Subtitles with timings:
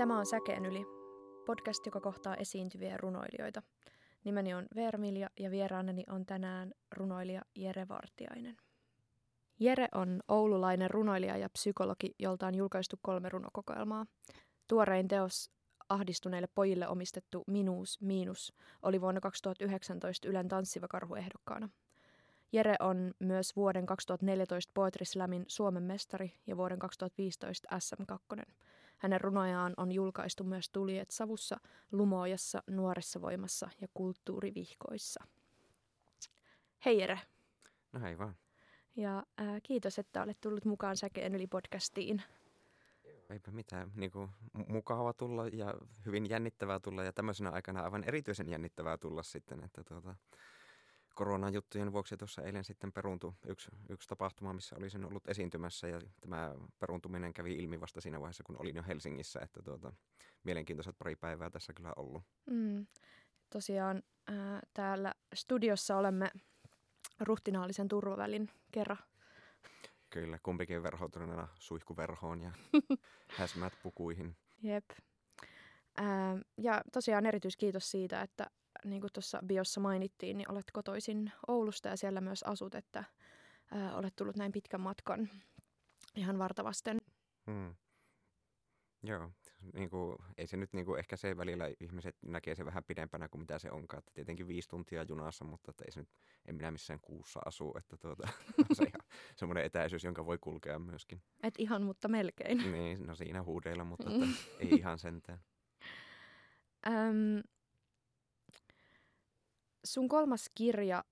[0.00, 0.86] Tämä on Säkeen yli,
[1.46, 3.62] podcast, joka kohtaa esiintyviä runoilijoita.
[4.24, 8.56] Nimeni on Vermilja ja vieraanani on tänään runoilija Jere Vartiainen.
[9.60, 14.06] Jere on oululainen runoilija ja psykologi, jolta on julkaistu kolme runokokoelmaa.
[14.68, 15.50] Tuorein teos
[15.88, 21.68] ahdistuneille pojille omistettu Minuus Miinus oli vuonna 2019 Ylen tanssiva ehdokkaana.
[22.52, 28.42] Jere on myös vuoden 2014 Poetry Slamin Suomen mestari ja vuoden 2015 SM2.
[28.98, 31.56] Hänen runojaan on julkaistu myös Tuliet Savussa,
[31.92, 35.24] Lumoojassa, Nuoressa voimassa ja Kulttuurivihkoissa.
[36.84, 37.20] Hei Jere.
[37.92, 38.34] No hei vaan.
[38.96, 42.22] Ja ää, kiitos, että olet tullut mukaan Säkeen yli podcastiin.
[43.30, 43.92] Eipä mitään.
[43.94, 44.30] Niin kuin,
[44.68, 45.74] mukava tulla ja
[46.06, 50.14] hyvin jännittävää tulla ja tämmöisenä aikana aivan erityisen jännittävää tulla sitten, että tuota,
[51.14, 56.54] koronajuttujen vuoksi tuossa eilen sitten peruuntui yksi, yksi tapahtuma, missä olisin ollut esiintymässä ja tämä
[56.78, 59.92] peruuntuminen kävi ilmi vasta siinä vaiheessa, kun olin jo Helsingissä, että tuota,
[60.44, 62.22] mielenkiintoiset pari päivää tässä kyllä ollut.
[62.46, 62.86] Mm.
[63.50, 66.30] Tosiaan ää, täällä studiossa olemme
[67.20, 68.98] ruhtinaallisen turvavälin kerran.
[70.10, 72.52] Kyllä, kumpikin verhoutuneena suihkuverhoon ja
[73.38, 74.36] häsmät pukuihin.
[74.62, 74.84] Jep.
[75.96, 78.50] Ää, ja tosiaan erityiskiitos siitä, että
[78.84, 83.04] niin kuin tuossa biossa mainittiin, niin olet kotoisin Oulusta ja siellä myös asut, että
[83.70, 85.30] ää, olet tullut näin pitkän matkan
[86.16, 86.98] ihan vartavasten.
[87.46, 87.74] Hmm.
[89.02, 89.30] Joo,
[89.74, 93.28] niin kuin, ei se nyt niin kuin, ehkä se välillä ihmiset näkee se vähän pidempänä
[93.28, 93.98] kuin mitä se onkaan.
[93.98, 96.08] Että tietenkin viisi tuntia junassa, mutta että ei se nyt,
[96.46, 97.74] en minä missään kuussa asu.
[97.78, 98.28] Että tuota,
[98.76, 99.00] se ihan
[99.36, 101.22] semmoinen etäisyys, jonka voi kulkea myöskin.
[101.42, 102.72] Et ihan, mutta melkein.
[102.72, 104.26] Niin, no siinä huudeilla, mutta että
[104.58, 105.40] ei ihan sentään.
[106.86, 107.42] Öm,
[109.84, 111.04] sun kolmas kirja,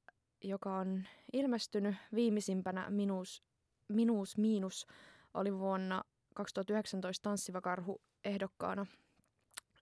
[0.45, 3.43] joka on ilmestynyt viimeisimpänä Minuus,
[3.89, 4.87] Minuus Miinus,
[5.35, 6.05] oli vuonna
[6.39, 8.87] 2019 Tanssiva karhu ehdokkaana.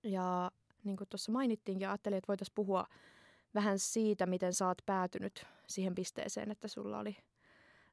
[0.02, 0.50] Ja
[0.84, 2.86] niin kuin tuossa mainittiinkin, ajattelin, että voitaisiin puhua
[3.54, 7.16] vähän siitä, miten sä oot päätynyt siihen pisteeseen, että sulla oli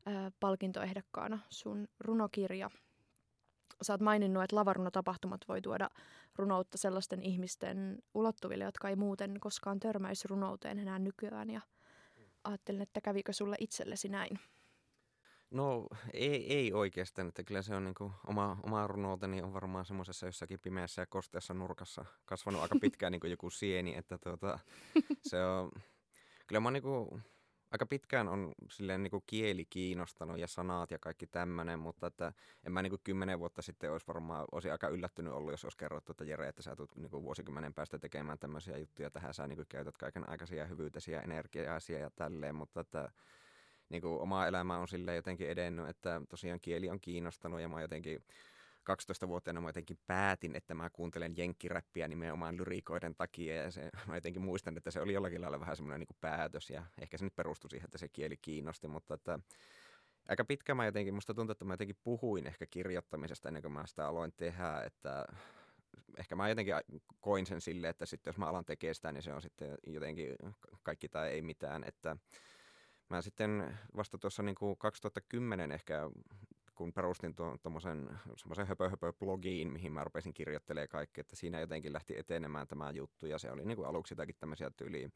[0.05, 2.69] ää, palkintoehdokkaana sun runokirja.
[3.81, 5.89] Sä oot maininnut, että lavarunotapahtumat voi tuoda
[6.35, 11.49] runoutta sellaisten ihmisten ulottuville, jotka ei muuten koskaan törmäisi runouteen enää nykyään.
[11.49, 11.61] Ja
[12.43, 14.39] ajattelin, että kävikö sulle itsellesi näin?
[15.53, 19.85] No ei, ei oikeastaan, että kyllä se on niin kuin, oma, oma runouteni on varmaan
[19.85, 24.59] semmoisessa jossakin pimeässä ja kosteassa nurkassa kasvanut aika pitkään niin kuin joku sieni, että tuota,
[25.29, 25.71] se on,
[26.47, 27.23] kyllä mä niin kuin,
[27.71, 32.33] aika pitkään on silleen niin kuin kieli kiinnostanut ja sanat ja kaikki tämmöinen, mutta että
[32.65, 35.77] en mä niin kuin kymmenen vuotta sitten olisi varmaan, olisi aika yllättynyt ollut, jos olisi
[35.77, 39.47] kerrottu, että Jere, että sä tulet niin kuin vuosikymmenen päästä tekemään tämmöisiä juttuja, tähän sä
[39.47, 43.11] niin kuin käytät kaiken aikaisia hyvyytesiä, energiaisia ja tälleen, mutta että
[43.93, 47.81] niin kuin oma elämä on sille jotenkin edennyt, että tosiaan kieli on kiinnostanut ja mä
[47.81, 48.23] jotenkin
[48.89, 54.41] 12-vuotiaana mä jotenkin päätin, että mä kuuntelen jenkkiräppiä nimenomaan lyriikoiden takia ja se, mä jotenkin
[54.41, 57.69] muistan, että se oli jollakin lailla vähän semmoinen niin päätös ja ehkä se nyt perustui
[57.69, 59.39] siihen, että se kieli kiinnosti, mutta että
[60.29, 63.85] aika pitkä mä jotenkin, musta tuntuu, että mä jotenkin puhuin ehkä kirjoittamisesta ennen kuin mä
[63.85, 65.25] sitä aloin tehdä, että
[66.17, 66.75] ehkä mä jotenkin
[67.21, 70.35] koin sen sille, että sitten jos mä alan tekemään sitä, niin se on sitten jotenkin
[70.83, 72.17] kaikki tai ei mitään, että
[73.09, 76.09] Mä sitten vasta tuossa niin kuin 2010 ehkä
[76.75, 81.93] kun perustin tuommoisen semmoisen höpö, höpö blogiin, mihin mä rupesin kirjoittelemaan kaikki, että siinä jotenkin
[81.93, 85.09] lähti etenemään tämä juttu ja se oli niin kuin aluksi jotakin tämmöisiä tyyliä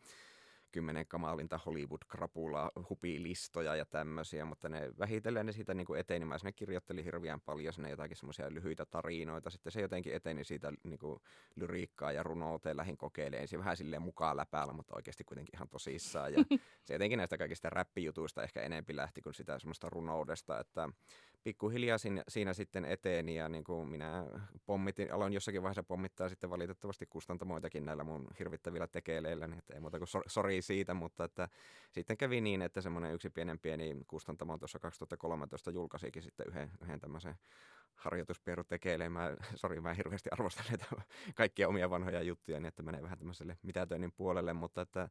[0.71, 6.25] kymmenen kamalinta Hollywood-krapula, hupilistoja ja tämmöisiä, mutta ne vähitellen ne siitä niin kuin eteni.
[6.25, 9.49] Mä sinne kirjoittelin hirveän paljon sinne jotakin semmoisia lyhyitä tarinoita.
[9.49, 11.19] Sitten se jotenkin eteni siitä niin kuin
[11.55, 13.41] lyriikkaa ja runouteen lähin kokeilemaan.
[13.41, 16.33] Ensin vähän silleen mukaan läpäällä, mutta oikeasti kuitenkin ihan tosissaan.
[16.33, 16.43] Ja
[16.85, 20.89] se jotenkin näistä kaikista räppijutuista ehkä enempi lähti kuin sitä semmoista runoudesta, että
[21.43, 24.25] pikkuhiljaa siinä, siinä sitten eteeni ja niin kuin minä
[24.65, 29.79] pommitin, aloin jossakin vaiheessa pommittaa sitten valitettavasti kustantamoitakin näillä mun hirvittävillä tekeleillä, niin että ei
[29.79, 31.49] muuta kuin sori siitä, mutta että
[31.91, 36.99] sitten kävi niin, että semmoinen yksi pienen pieni kustantamo tuossa 2013 julkaisikin sitten yhden, yhden
[36.99, 37.35] tämmöisen
[37.95, 39.09] harjoituspieru tekeilee.
[39.09, 40.85] Mä, sori, mä hirveästi arvostan näitä
[41.35, 45.09] kaikkia omia vanhoja juttuja, niin että menee vähän tämmöiselle mitätöinnin puolelle, mutta että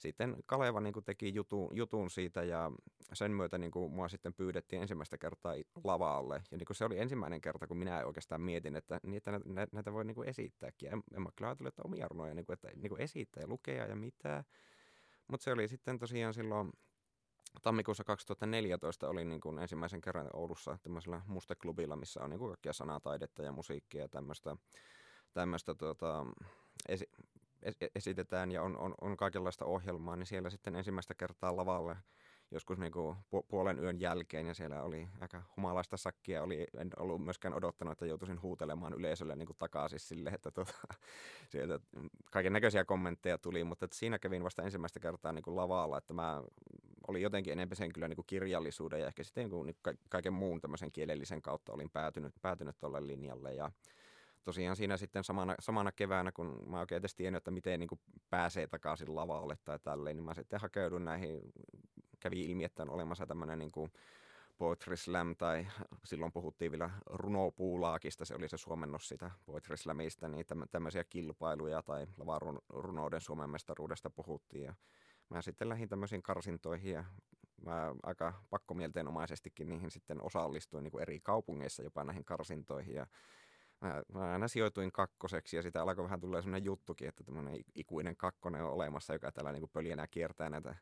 [0.00, 2.70] sitten Kaleva niin kuin teki jutun, jutun siitä ja
[3.12, 5.54] sen myötä niin kuin mua sitten pyydettiin ensimmäistä kertaa
[5.84, 6.42] lavaalle.
[6.50, 9.30] Ja niin kuin se oli ensimmäinen kerta, kun minä oikeastaan mietin, että, että
[9.72, 10.92] näitä, voi niin kuin esittääkin.
[10.92, 13.48] En, en mä kyllä ajatellut, että omia runoja, niin kuin, että niin kuin esittää ja
[13.48, 14.44] lukea ja mitä.
[15.28, 16.72] Mutta se oli sitten tosiaan silloin
[17.62, 22.72] tammikuussa 2014 olin niin kuin ensimmäisen kerran Oulussa tämmöisellä musteklubilla, missä on niin kuin kaikkia
[22.72, 24.56] sanataidetta ja musiikkia ja tämmöistä,
[25.32, 26.26] tämmöistä tuota,
[26.88, 27.10] esi-
[27.94, 31.96] esitetään ja on, on, on kaikenlaista ohjelmaa, niin siellä sitten ensimmäistä kertaa lavalle
[32.50, 33.16] joskus niin kuin
[33.48, 36.42] puolen yön jälkeen ja siellä oli aika humalaista sakkia.
[36.42, 40.74] Oli, en ollut myöskään odottanut, että joutuisin huutelemaan yleisölle niin kuin takaisin sille, että tuota,
[41.52, 41.80] sieltä
[42.30, 46.14] kaiken näköisiä kommentteja tuli, mutta että siinä kävin vasta ensimmäistä kertaa niin kuin lavalla, että
[46.14, 46.42] mä
[47.08, 49.76] olin jotenkin enemmän sen kyllä niin kuin kirjallisuuden ja ehkä sitten niin kuin
[50.08, 53.70] kaiken muun tämmöisen kielellisen kautta olin päätynyt, päätynyt tuolle linjalle ja
[54.44, 58.00] tosiaan siinä sitten samana, samana keväänä, kun mä oikein edes tiennyt, että miten niin kuin
[58.30, 61.40] pääsee takaisin lavalle tai tälleen, niin mä sitten hakeudun näihin,
[62.20, 63.92] kävi ilmi, että on olemassa tämmöinen niin kuin
[64.58, 65.66] Poetry Slam, tai
[66.04, 72.06] silloin puhuttiin vielä runopuulaakista, se oli se suomennos sitä Poetry Slamista, niin tämmöisiä kilpailuja tai
[72.16, 74.64] lavarunouden Suomen mestaruudesta puhuttiin.
[74.64, 74.74] Ja
[75.30, 77.04] mä sitten lähdin tämmöisiin karsintoihin ja
[77.64, 82.94] mä aika pakkomielteenomaisestikin niihin sitten osallistuin niin kuin eri kaupungeissa jopa näihin karsintoihin.
[82.94, 83.06] Ja
[83.80, 88.16] mä, mä aina sijoituin kakkoseksi ja sitä alkoi vähän tulla sellainen juttukin, että tämmöinen ikuinen
[88.16, 90.74] kakkonen on olemassa, joka täällä niin pöljänä kiertää näitä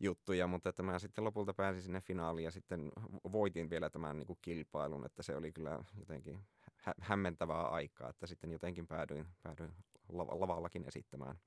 [0.00, 2.92] juttuja, mutta että mä sitten lopulta pääsin sinne finaaliin ja sitten
[3.32, 6.44] voitin vielä tämän niin kuin kilpailun, että se oli kyllä jotenkin
[6.76, 9.72] hä- hämmentävää aikaa, että sitten jotenkin päädyin, päädyin
[10.12, 11.38] lavallakin esittämään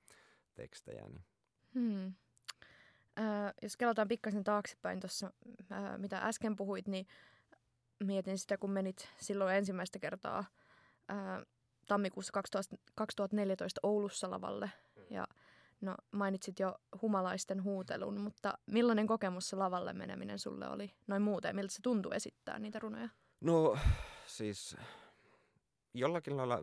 [0.54, 1.08] tekstejä.
[1.08, 1.24] Niin.
[1.74, 2.14] Hmm.
[3.18, 5.32] Äh, jos kelataan pikkasen taaksepäin tuossa,
[5.72, 7.06] äh, mitä äsken puhuit, niin
[8.04, 10.44] mietin sitä, kun menit silloin ensimmäistä kertaa
[11.08, 11.42] ää,
[11.86, 14.70] tammikuussa 2000, 2014 Oulussa lavalle.
[14.96, 15.02] Mm.
[15.10, 15.26] Ja
[15.80, 21.56] no, mainitsit jo humalaisten huutelun, mutta millainen kokemus se lavalle meneminen sulle oli noin muuten?
[21.56, 23.08] Miltä se tuntui esittää niitä runoja?
[23.40, 23.78] No
[24.26, 24.76] siis
[25.98, 26.62] jollakin lailla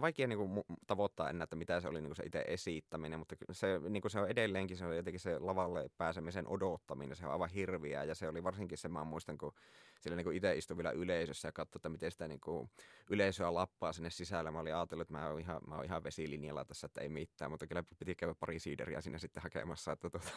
[0.00, 3.36] vaikea niin kuin, tavoittaa enää, että mitä se oli niin kuin se itse esittäminen, mutta
[3.52, 7.32] se, niin kuin se on edelleenkin se on jotenkin se lavalle pääsemisen odottaminen, se on
[7.32, 9.52] aivan hirviä ja se oli varsinkin se, mä muistan, kun
[10.00, 12.70] siellä niin itse istuin vielä yleisössä ja katsoin, että miten sitä niin kuin,
[13.10, 14.50] yleisöä lappaa sinne sisälle.
[14.50, 17.50] Mä olin ajatellut, että mä oon ihan, mä oon ihan vesilinjalla tässä, että ei mitään,
[17.50, 20.30] mutta kyllä piti käydä pari siideriä sinne sitten hakemassa, että tuota,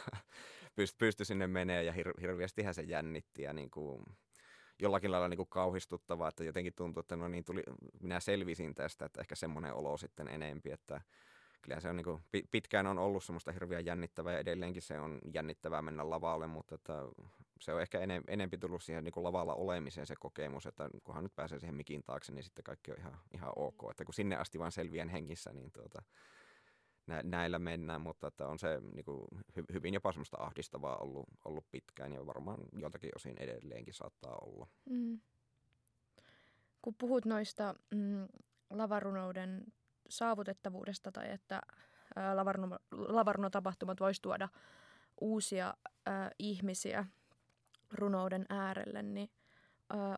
[0.75, 4.04] pysty, pysty sinne menee ja hir, hirveästihän se jännitti ja niin kuin,
[4.83, 7.63] jollakin lailla niin kuin kauhistuttavaa, että jotenkin tuntuu, että no niin tuli,
[8.01, 11.01] minä selvisin tästä, että ehkä semmoinen olo sitten enempi, että
[11.62, 12.21] kyllä se on niin kuin,
[12.51, 16.94] pitkään on ollut semmoista hirveän jännittävää ja edelleenkin se on jännittävää mennä lavalle, mutta että
[17.59, 21.24] se on ehkä enem, enempi tullut siihen niin kuin lavalla olemiseen se kokemus, että kunhan
[21.24, 23.91] nyt pääsee siihen mikin taakse, niin sitten kaikki on ihan, ihan ok.
[23.91, 26.01] Että kun sinne asti vaan selviän hengissä, niin tuota,
[27.07, 31.29] nä, näillä mennään, mutta että on se niin kuin, hy, hyvin jopa semmoista ahdistavaa ollut,
[31.45, 34.67] ollut pitkään ja varmaan joltakin osin edelleenkin saattaa olla.
[34.89, 35.19] Mm.
[36.81, 38.27] Kun puhut noista mm,
[38.69, 39.63] lavarunouden
[40.09, 41.61] saavutettavuudesta tai että
[42.33, 44.50] lavaruno, lavarunotapahtumat voisi tuoda
[45.21, 45.73] uusia
[46.05, 47.05] ää, ihmisiä
[47.91, 49.29] runouden äärelle, niin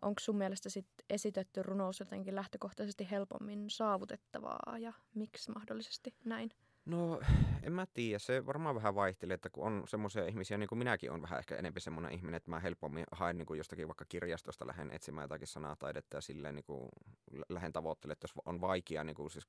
[0.02, 6.50] onko sun mielestä sit esitetty runous jotenkin lähtökohtaisesti helpommin saavutettavaa ja miksi mahdollisesti näin?
[6.86, 7.20] No,
[7.64, 8.20] en mä tiedä.
[8.20, 11.56] Se varmaan vähän vaihtelee, että kun on semmoisia ihmisiä, niin kuin minäkin on vähän ehkä
[11.56, 15.48] enemmän semmoinen ihminen, että mä helpommin haen niin kuin jostakin vaikka kirjastosta lähden etsimään jotakin
[15.48, 16.90] sanataidetta ja silleen niin kuin
[17.50, 19.48] lähden tavoittelemaan, että jos on vaikea, niin kuin siis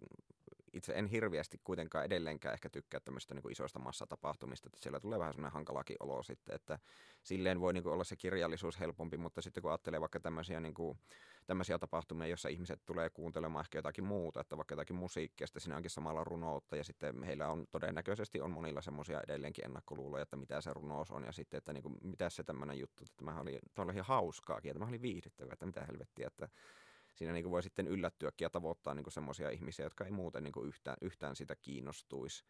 [0.72, 5.32] itse en hirveästi kuitenkaan edelleenkään ehkä tykkää tämmöistä niin isoista massatapahtumista, että siellä tulee vähän
[5.32, 6.78] semmoinen hankalakin olo sitten, että
[7.22, 10.74] silleen voi niin kuin olla se kirjallisuus helpompi, mutta sitten kun ajattelee vaikka tämmöisiä, niin
[10.74, 10.98] kuin,
[11.46, 15.76] tämmöisiä tapahtumia, jossa ihmiset tulee kuuntelemaan ehkä jotakin muuta, että vaikka jotakin musiikkia, sitten siinä
[15.76, 20.60] onkin samalla runoutta ja sitten heillä on todennäköisesti on monilla semmoisia edelleenkin ennakkoluuloja, että mitä
[20.60, 23.58] se runous on ja sitten, että niin kuin, mitä se tämmöinen juttu, että tämä oli,
[23.78, 26.48] oli ihan hauskaakin ja tämä oli viihdyttävää, että mitä helvettiä, että
[27.14, 30.52] siinä niin kuin voi sitten yllättyäkin ja tavoittaa niin semmoisia ihmisiä, jotka ei muuten niin
[30.52, 32.44] kuin yhtään, yhtään sitä kiinnostuisi.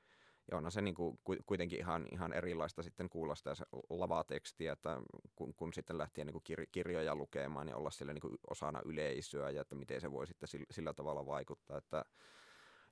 [0.51, 3.55] Ja onhan se niin kuin kuitenkin ihan, ihan erilaista sitten kuulla sitä
[3.91, 5.01] lavatekstiä, että
[5.35, 8.81] kun, kun sitten lähtee niin kuin kir, kirjoja lukemaan ja olla siellä niin kuin osana
[8.85, 11.79] yleisöä ja että miten se voi sitten sillä, sillä tavalla vaikuttaa.
[11.79, 12.05] Että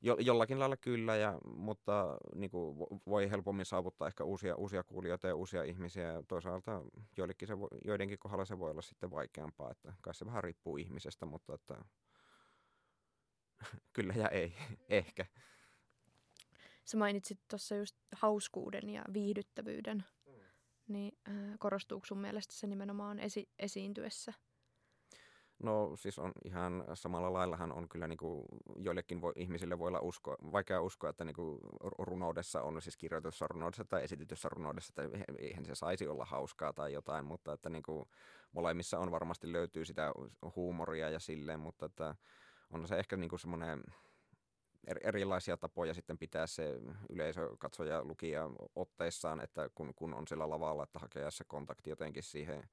[0.00, 5.28] jo, jollakin lailla kyllä, ja, mutta niin kuin, voi helpommin saavuttaa ehkä uusia, uusia kuulijoita
[5.28, 6.12] ja uusia ihmisiä.
[6.12, 6.82] Ja toisaalta
[7.16, 11.26] joidenkin, se joidenkin kohdalla se voi olla sitten vaikeampaa, että kai se vähän riippuu ihmisestä,
[11.26, 11.84] mutta että,
[13.92, 14.54] kyllä ja ei,
[14.88, 15.26] ehkä.
[16.84, 20.32] Sä mainitsit tuossa just hauskuuden ja viihdyttävyyden, mm.
[20.88, 24.32] niin äh, korostuuko sun mielestä se nimenomaan esi- esiintyessä?
[25.62, 28.44] No siis on ihan samalla laillahan on kyllä niin kuin
[28.76, 31.58] joillekin voi, ihmisille voi olla usko, vaikea uskoa, että niin kuin
[31.98, 36.92] runoudessa on siis kirjoitussa runoudessa tai esitetyssä runoudessa, että eihän se saisi olla hauskaa tai
[36.92, 38.08] jotain, mutta että niin kuin
[38.52, 40.12] molemmissa on varmasti löytyy sitä
[40.56, 42.14] huumoria ja silleen, mutta että
[42.70, 43.84] on se ehkä niin kuin semmoinen
[45.00, 50.82] erilaisia tapoja sitten pitää se yleisö, katsoja, lukija otteissaan, että kun, kun on sillä lavalla,
[50.82, 52.68] että hakee se kontakti jotenkin siihen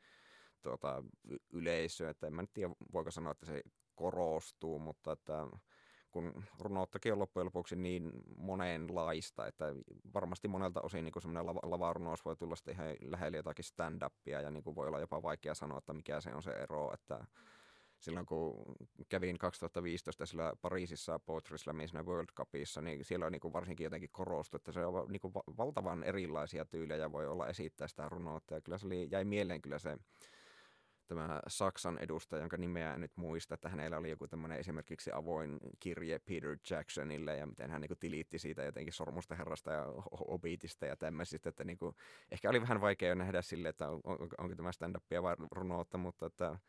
[0.61, 1.03] tuota,
[1.53, 2.09] yleisöön.
[2.09, 3.63] Että en mä nyt tiedä, voiko sanoa, että se
[3.95, 5.47] korostuu, mutta että
[6.11, 9.65] kun runouttakin on loppujen lopuksi niin monenlaista, että
[10.13, 14.51] varmasti monelta osin niin semmoinen lava, lavarunous voi tulla sitten ihan lähelle jotakin stand-upia ja
[14.51, 17.25] niin kuin voi olla jopa vaikea sanoa, että mikä se on se ero, että
[18.01, 18.75] silloin kun
[19.09, 24.09] kävin 2015 sillä Pariisissa Poetry Slamissa World Cupissa, niin siellä on niin kuin varsinkin jotenkin
[24.11, 28.55] korostu, että se on niin kuin valtavan erilaisia tyylejä voi olla esittää sitä runoutta.
[28.55, 29.97] Ja kyllä se oli, jäi mieleen kyllä se
[31.15, 35.59] tämä Saksan edustaja, jonka nimeä en nyt muista, että hänellä oli joku tämmöinen esimerkiksi avoin
[35.79, 39.85] kirje Peter Jacksonille ja miten hän niin kuin tiliitti siitä jotenkin Sormusta herrasta ja
[40.29, 41.95] Hobbitista ja tämmöisistä, että niin kuin,
[42.31, 44.01] ehkä oli vähän vaikea nähdä sille, että on,
[44.37, 46.59] onko tämä stand-upia vai runoutta, mutta että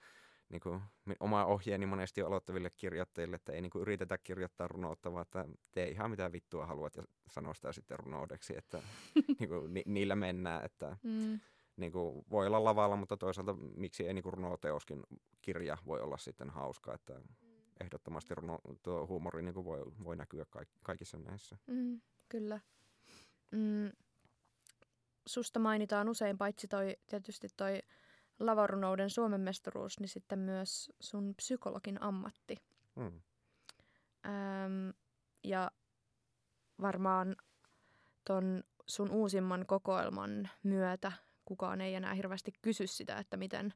[0.53, 0.81] niin kuin,
[1.21, 5.89] oma ohjeeni monesti aloittaville kirjoittajille, että ei niin kuin, yritetä kirjoittaa runoutta, vaan että tee
[5.89, 8.83] ihan mitä vittua haluat ja sano sitä sitten runoudeksi, että
[9.39, 11.41] niin kuin, ni, niillä mennään, että mm
[11.77, 15.03] niin kuin, voi olla lavalla, mutta toisaalta miksi ei niin kuin runoteoskin
[15.43, 17.21] kirja voi olla sitten hauska, että
[17.81, 21.57] ehdottomasti runo, tuo huumori niin kuin voi, voi näkyä kaik, kaikissa näissä.
[21.67, 22.61] Mm, kyllä.
[23.51, 23.93] Mm,
[25.27, 27.83] susta mainitaan usein paitsi toi, tietysti toi
[28.41, 32.57] lavarunouden Suomen mestaruus, niin sitten myös sun psykologin ammatti.
[32.97, 33.07] Mm.
[34.27, 34.93] Öm,
[35.45, 35.71] ja
[36.81, 37.37] varmaan
[38.25, 41.13] ton sun uusimman kokoelman myötä
[41.45, 43.75] kukaan ei enää hirveästi kysy sitä, että miten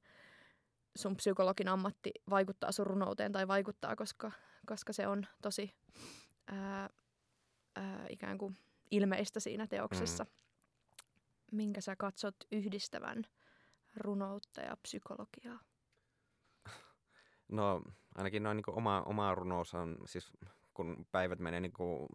[0.96, 4.32] sun psykologin ammatti vaikuttaa sun runouteen tai vaikuttaa, koska,
[4.66, 5.74] koska se on tosi
[6.46, 6.90] ää,
[7.76, 8.56] ää, ikään kuin
[8.90, 10.24] ilmeistä siinä teoksessa.
[10.24, 10.30] Mm.
[11.52, 13.26] Minkä sä katsot yhdistävän
[13.96, 15.60] runoutta ja psykologiaa?
[17.48, 17.82] No
[18.14, 20.32] ainakin noin niin oma, oma runous on, siis
[20.74, 22.08] kun päivät menee niin kuin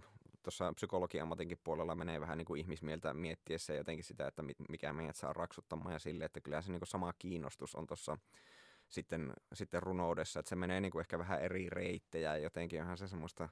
[0.43, 5.15] tuossa psykologian ammatinkin puolella menee vähän niin kuin ihmismieltä miettiessä jotenkin sitä, että mikä meidät
[5.15, 8.17] saa raksuttamaan ja sille, että kyllä se niin kuin sama kiinnostus on tuossa
[8.87, 12.97] sitten, sitten runoudessa, että se menee niin kuin ehkä vähän eri reittejä ja jotenkin onhan
[12.97, 13.49] se semmoista,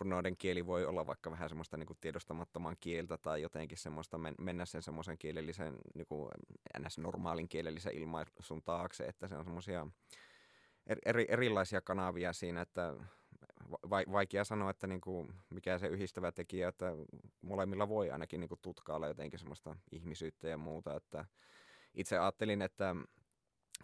[0.00, 4.34] runouden kieli voi olla vaikka vähän semmoista niin kuin tiedostamattoman kieltä tai jotenkin semmoista men,
[4.38, 6.30] mennä sen semmoisen kielellisen, niin kuin
[6.78, 9.86] ns-normaalin kielellisen ilmaisun taakse, että se on semmoisia
[11.06, 12.94] eri, erilaisia kanavia siinä, että
[13.70, 16.92] va- vaikea sanoa, että niin kuin, mikä se yhdistävä tekijä, että
[17.40, 20.96] molemmilla voi ainakin niin kuin tutkailla jotenkin semmoista ihmisyyttä ja muuta.
[20.96, 21.24] Että
[21.94, 22.96] itse ajattelin, että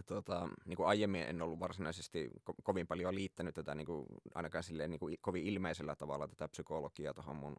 [0.07, 4.65] tota, niin kuin aiemmin en ollut varsinaisesti ko- kovin paljon liittänyt tätä niin kuin, ainakaan
[4.65, 7.57] silleen, niin kuin, kovin ilmeisellä tavalla tätä psykologiaa tuohon mun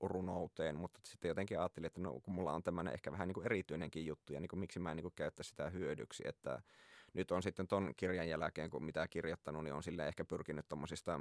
[0.00, 3.46] runouteen, mutta sitten jotenkin ajattelin, että no, kun mulla on tämmöinen ehkä vähän niin kuin
[3.46, 6.62] erityinenkin juttu ja niin kuin, miksi mä en niin käyttä sitä hyödyksi, että
[7.14, 11.20] nyt on sitten ton kirjan jälkeen, kun mitä kirjoittanut, niin on sille ehkä pyrkinyt tuommoisista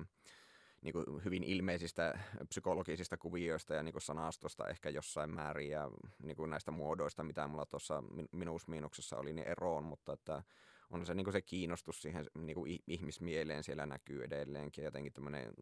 [0.82, 2.20] niin kuin hyvin ilmeisistä
[2.50, 5.92] psykologisista kuvioista ja niin kuin sanastosta ehkä jossain määrin ja
[6.24, 10.44] niin kuin näistä muodoista, mitä mulla tuossa minuusmiinuksessa oli, niin eroon, mutta että
[10.90, 15.54] on se, niin kuin se kiinnostus siihen niin kuin ihmismieleen siellä näkyy edelleenkin jotenkin tämmöinen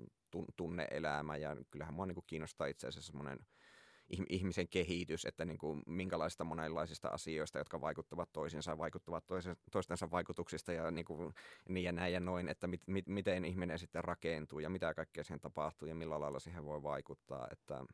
[0.56, 3.40] tunneelämä ja kyllähän mua niin kuin kiinnostaa itse asiassa semmoinen
[4.30, 9.24] ihmisen kehitys, että niin kuin minkälaista monenlaisista asioista, jotka vaikuttavat toisiinsa, vaikuttavat
[9.72, 11.34] toistensa vaikutuksista ja niin, kuin,
[11.70, 15.24] niin ja näin ja noin, että mit, mit, miten ihminen sitten rakentuu ja mitä kaikkea
[15.24, 17.86] siihen tapahtuu ja millä lailla siihen voi vaikuttaa, että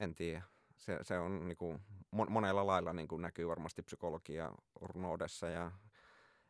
[0.00, 0.42] en tiedä.
[0.76, 5.72] Se, se on niin kuin, monella lailla niin kuin näkyy varmasti psykologia runoudessa ja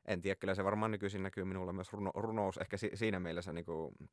[0.05, 3.53] en tiedä, kyllä se varmaan nykyisin näkyy minulla myös runo, runous ehkä si, siinä mielessä
[3.53, 3.67] niin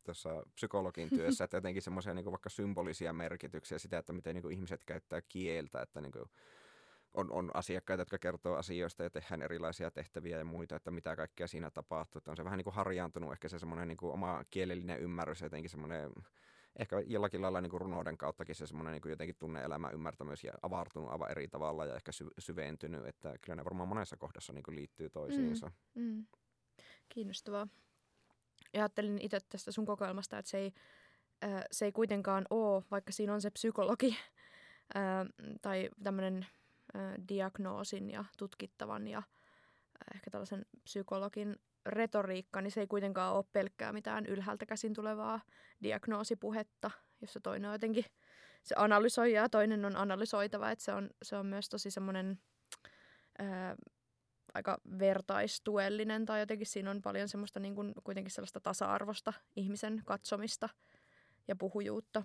[0.04, 4.54] tuossa psykologin työssä, että jotenkin semmoisia niin vaikka symbolisia merkityksiä sitä, että miten niin kuin
[4.54, 6.26] ihmiset käyttää kieltä, että niin kuin
[7.14, 11.48] on, on asiakkaita, jotka kertoo asioista ja tehdään erilaisia tehtäviä ja muita, että mitä kaikkea
[11.48, 12.20] siinä tapahtuu.
[12.20, 15.42] Että on se vähän niin kuin harjaantunut ehkä se semmoinen niin kuin oma kielellinen ymmärrys,
[15.42, 16.12] jotenkin semmoinen
[16.80, 21.12] ehkä jollakin lailla niin kuin runouden kauttakin se semmoinen niin jotenkin tunne-elämä ymmärtämys ja avartunut
[21.12, 24.76] aivan eri tavalla ja ehkä sy- syventynyt, että kyllä ne varmaan monessa kohdassa niin kuin
[24.76, 25.72] liittyy toisiinsa.
[25.96, 26.26] Mm, mm.
[27.10, 27.68] Kiinnostavaa.
[28.74, 30.74] Ja ajattelin itse tästä sun kokoelmasta, että se ei,
[31.44, 34.18] äh, se ei kuitenkaan ole, vaikka siinä on se psykologi
[34.96, 36.46] äh, tai tämmöinen
[36.96, 39.24] äh, diagnoosin ja tutkittavan ja
[40.16, 41.56] ehkä tällaisen psykologin
[41.86, 45.42] retoriikka, niin se ei kuitenkaan ole pelkkää mitään ylhäältä käsin tulevaa
[45.84, 48.06] diagnoosipuhetta, jossa toinen on jotenkin
[48.64, 50.72] se analysoija ja toinen on analysoitava.
[50.72, 52.40] Että se, on, se on myös tosi semmoinen
[54.54, 60.70] aika vertaistuellinen tai jotenkin siinä on paljon semmoista niin kuin, kuitenkin sellaista tasa-arvosta ihmisen katsomista
[61.48, 62.24] ja puhujuutta.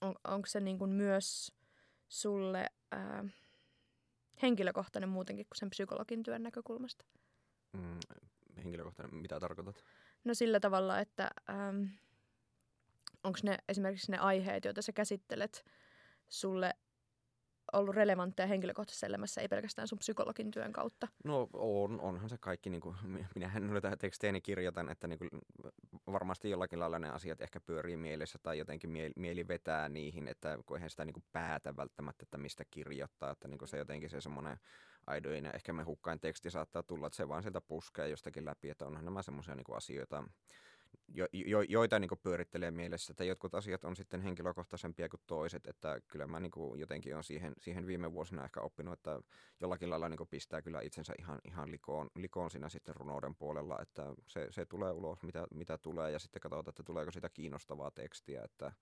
[0.00, 1.52] On, onko se niin kuin myös
[2.08, 3.24] sulle ää,
[4.42, 7.04] henkilökohtainen muutenkin kuin sen psykologin työn näkökulmasta?
[7.72, 7.98] Mm,
[8.56, 9.84] henkilökohtainen, mitä tarkoitat?
[10.24, 11.84] No sillä tavalla, että ähm,
[13.24, 15.64] onko ne esimerkiksi ne aiheet, joita sä käsittelet,
[16.28, 16.74] sulle
[17.74, 21.08] ollut relevantteja henkilökohtaisessa elämässä, ei pelkästään sun psykologin työn kautta?
[21.24, 22.96] No on, onhan se kaikki, niin kuin,
[23.34, 25.30] minähän noita tekstejä kirjoitan, että niin kuin,
[26.12, 30.58] varmasti jollakin lailla ne asiat ehkä pyörii mielessä tai jotenkin mieli, mieli vetää niihin, että
[30.66, 34.10] kun eihän sitä niin kuin päätä välttämättä, että mistä kirjoittaa, että niin kuin se jotenkin
[34.10, 34.56] se semmoinen
[35.06, 38.70] aidoin ja ehkä me hukkain teksti saattaa tulla, että se vaan sieltä puskee jostakin läpi,
[38.70, 40.24] että onhan nämä semmoisia niin asioita,
[41.08, 46.00] jo, jo, joita niin pyörittelee mielessä, että jotkut asiat on sitten henkilökohtaisempia kuin toiset, että
[46.08, 49.20] kyllä mä niin jotenkin on siihen, siihen viime vuosina ehkä oppinut, että
[49.60, 54.02] jollakin lailla niin pistää kyllä itsensä ihan, ihan likoon, likoon siinä sitten runouden puolella, että
[54.26, 58.42] se, se tulee ulos, mitä, mitä tulee, ja sitten katsotaan, että tuleeko sitä kiinnostavaa tekstiä,
[58.44, 58.72] että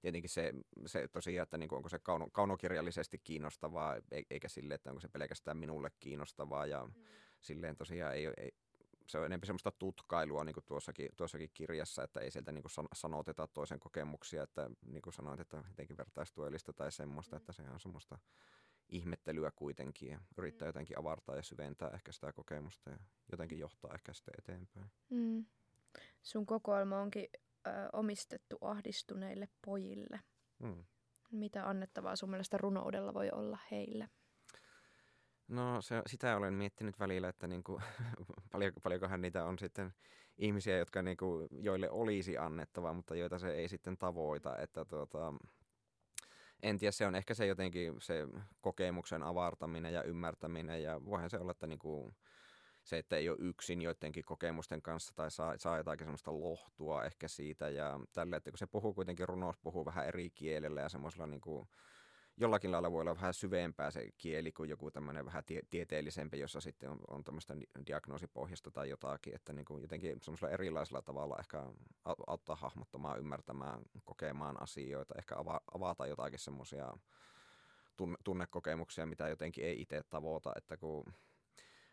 [0.00, 0.52] tietenkin se,
[0.86, 3.96] se tosiaan, että niin kuin onko se kauno, kaunokirjallisesti kiinnostavaa,
[4.30, 7.04] eikä sille, että onko se pelkästään minulle kiinnostavaa, ja mm.
[7.40, 8.50] silleen tosiaan ei, ei,
[9.10, 12.88] se on enemmän semmoista tutkailua niin kuin tuossakin, tuossakin kirjassa, että ei sieltä niin kuin
[12.92, 17.40] sanoteta toisen kokemuksia, että niin kuin sanoit, että jotenkin vertaistuellista tai semmoista, mm.
[17.40, 18.18] että se on semmoista
[18.88, 20.68] ihmettelyä kuitenkin ja yrittää mm.
[20.68, 22.98] jotenkin avartaa ja syventää ehkä sitä kokemusta ja
[23.32, 24.90] jotenkin johtaa ehkä sitä eteenpäin.
[25.10, 25.44] Mm.
[26.22, 27.28] Sun kokoelma onkin
[27.66, 30.20] ö, omistettu ahdistuneille pojille.
[30.58, 30.84] Mm.
[31.32, 34.08] Mitä annettavaa sun mielestä runoudella voi olla heille?
[35.50, 37.82] No se, sitä olen miettinyt välillä, että niin kuin,
[38.52, 39.92] paljon, paljonkohan niitä on sitten
[40.38, 44.58] ihmisiä, jotka niin kuin, joille olisi annettava, mutta joita se ei sitten tavoita.
[44.58, 45.34] Että tuota,
[46.62, 48.28] en tiedä, se on ehkä se jotenkin se
[48.60, 52.14] kokemuksen avartaminen ja ymmärtäminen ja voihan se olla, että niin kuin,
[52.84, 57.28] se, että ei ole yksin joidenkin kokemusten kanssa tai saa, saa jotakin semmoista lohtua ehkä
[57.28, 61.26] siitä ja tälle, että kun se puhuu kuitenkin, runous puhuu vähän eri kielellä ja semmoisella
[61.26, 61.68] niin kuin,
[62.40, 66.60] jollakin lailla voi olla vähän syvempää se kieli kuin joku tämmöinen vähän tie- tieteellisempi, jossa
[66.60, 67.54] sitten on, on tämmöistä
[67.86, 71.66] diagnoosipohjasta tai jotakin, että niin kuin jotenkin semmoisella erilaisella tavalla ehkä
[72.26, 76.92] auttaa hahmottamaan, ymmärtämään, kokemaan asioita, ehkä ava- avata jotakin semmoisia
[77.96, 81.04] tunne- tunnekokemuksia, mitä jotenkin ei itse tavoita, että kun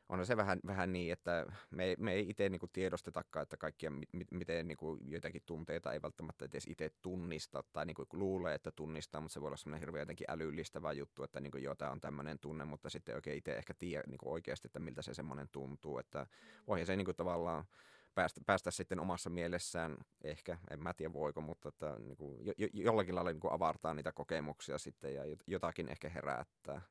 [0.10, 3.92] on se vähän, vähän niin, että me, me ei itse niin tiedostetakaan, että kaikkia,
[4.32, 8.72] miten niin kuin, joitakin tunteita ei välttämättä edes itse tunnista tai niin kuin, luulee, että
[8.72, 11.92] tunnistaa, mutta se voi olla semmoinen hirveän jotenkin älyllistävä juttu, että niin kuin, joo, tämä
[11.92, 15.14] on tämmöinen tunne, mutta sitten oikein itse ehkä tiedä niin kuin oikeasti, että miltä se
[15.14, 16.28] semmoinen tuntuu, että
[16.68, 17.66] voi se niin kuin, tavallaan
[18.16, 22.54] päästä, päästä sitten omassa mielessään, ehkä, en mä tiedä voiko, mutta että, niin kuin, jo,
[22.74, 26.82] jollakin lailla niin kuin avartaa niitä kokemuksia sitten ja jotakin ehkä herättää.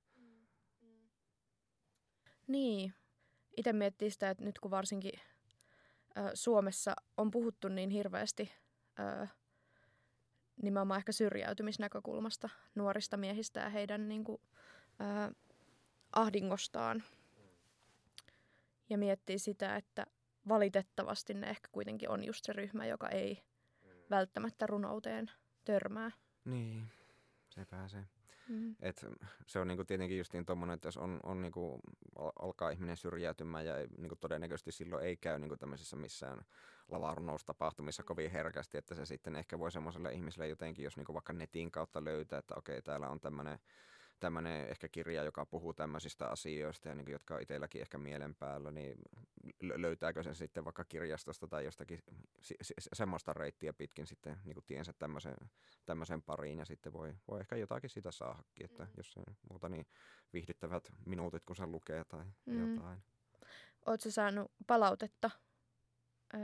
[2.46, 2.94] Niin,
[3.56, 5.20] itse miettii sitä, että nyt kun varsinkin
[6.18, 8.52] ö, Suomessa on puhuttu niin hirveästi
[9.00, 9.26] ö,
[10.62, 14.42] nimenomaan ehkä syrjäytymisnäkökulmasta nuorista miehistä ja heidän niin kuin,
[15.00, 15.34] ö,
[16.12, 17.02] ahdingostaan.
[18.90, 20.06] Ja miettii sitä, että
[20.48, 23.42] valitettavasti ne ehkä kuitenkin on just se ryhmä, joka ei
[24.10, 25.30] välttämättä runouteen
[25.64, 26.10] törmää.
[26.44, 26.90] Niin,
[27.50, 28.06] se pääsee.
[28.48, 28.76] Mm.
[28.80, 29.06] Et
[29.46, 31.80] se on niinku tietenkin just niin tommonen, että jos on, on niinku,
[32.42, 36.44] alkaa ihminen syrjäytymään ja niinku todennäköisesti silloin ei käy niinku tämmöisissä missään
[36.88, 41.70] lavarunoustapahtumissa kovin herkästi, että se sitten ehkä voi semmoiselle ihmiselle jotenkin, jos niinku vaikka netin
[41.70, 43.58] kautta löytää, että okei, täällä on tämmöinen
[44.20, 48.34] tämmöinen ehkä kirja, joka puhuu tämmöisistä asioista ja niin kuin, jotka on itselläkin ehkä mielen
[48.34, 48.98] päällä, niin
[49.62, 52.02] löytääkö sen sitten vaikka kirjastosta tai jostakin
[52.94, 55.36] semmoista reittiä pitkin sitten niin kuin tiensä tämmöisen,
[55.86, 58.90] tämmöisen pariin ja sitten voi, voi ehkä jotakin sitä saahakin, että mm.
[58.96, 59.86] jos se muuta niin
[60.32, 62.74] viihdyttävät minuutit, kun se lukee tai mm.
[62.74, 63.02] jotain.
[63.86, 65.30] Oletko saanut palautetta,
[66.34, 66.40] öö,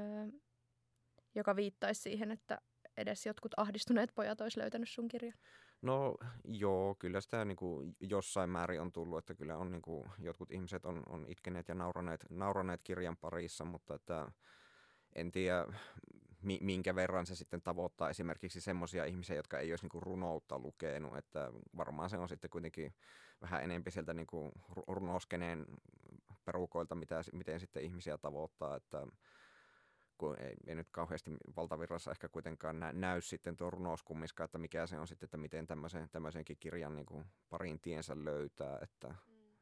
[1.34, 2.58] joka viittaisi siihen, että
[2.96, 5.38] edes jotkut ahdistuneet pojat olisi löytänyt sun kirjan?
[5.82, 6.14] No
[6.44, 10.50] joo, kyllä sitä niin kuin jossain määrin on tullut, että kyllä on niin kuin, jotkut
[10.50, 14.32] ihmiset on, on itkeneet ja nauraneet, nauraneet kirjan parissa, mutta että
[15.14, 15.66] en tiedä
[16.42, 21.52] minkä verran se sitten tavoittaa esimerkiksi semmoisia ihmisiä, jotka ei olisi niin runoutta lukenut, että
[21.76, 22.94] varmaan se on sitten kuitenkin
[23.40, 24.52] vähän enempi sieltä niin kuin
[24.86, 25.66] runouskeneen
[26.44, 29.06] perukoilta, mitä, miten sitten ihmisiä tavoittaa, että
[30.18, 34.86] kun ei, ei nyt kauheasti valtavirrassa ehkä kuitenkaan nä, näy sitten tuo runouskummiska, että mikä
[34.86, 39.54] se on sitten, että miten tämmöisen, tämmöisenkin kirjan niin kuin parin tiensä löytää, että, mm.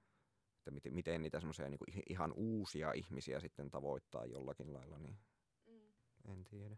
[0.58, 5.18] että miten, miten niitä semmoisia niin kuin ihan uusia ihmisiä sitten tavoittaa jollakin lailla, niin
[5.66, 6.32] mm.
[6.32, 6.76] en tiedä.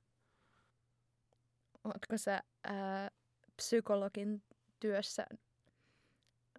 [1.85, 3.11] Oletko sä ää,
[3.57, 4.43] psykologin
[4.81, 5.27] työssä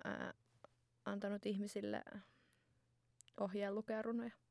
[0.03, 0.33] ää,
[1.05, 2.03] antanut ihmisille
[3.39, 4.42] ohjeen lukea runoja?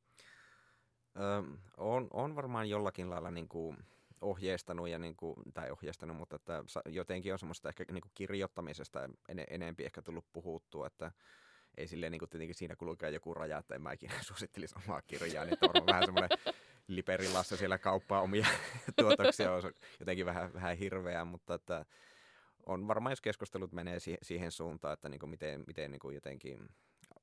[1.20, 1.42] Öö,
[1.76, 3.76] on, on varmaan jollakin lailla niin kuin
[4.20, 9.04] ohjeistanut, ja niin kuin, tai ohjeistanut, mutta että jotenkin on semmoista ehkä niin kuin kirjoittamisesta
[9.04, 11.12] en, enempi ehkä tullut puhuttua, että
[11.76, 15.02] ei silleen niin kuin tietenkin siinä kulkee joku raja, että en mä ikinä suosittelisi omaa
[15.02, 16.38] kirjaa, niin on vähän semmoinen
[16.86, 18.46] Liperilassa siellä kauppaa omia
[19.00, 19.62] tuotoksia on
[20.00, 21.84] jotenkin vähän, vähän hirveää, mutta että
[22.66, 26.68] on varmaan, jos keskustelut menee siihen suuntaan, että niin kuin miten, miten niin kuin jotenkin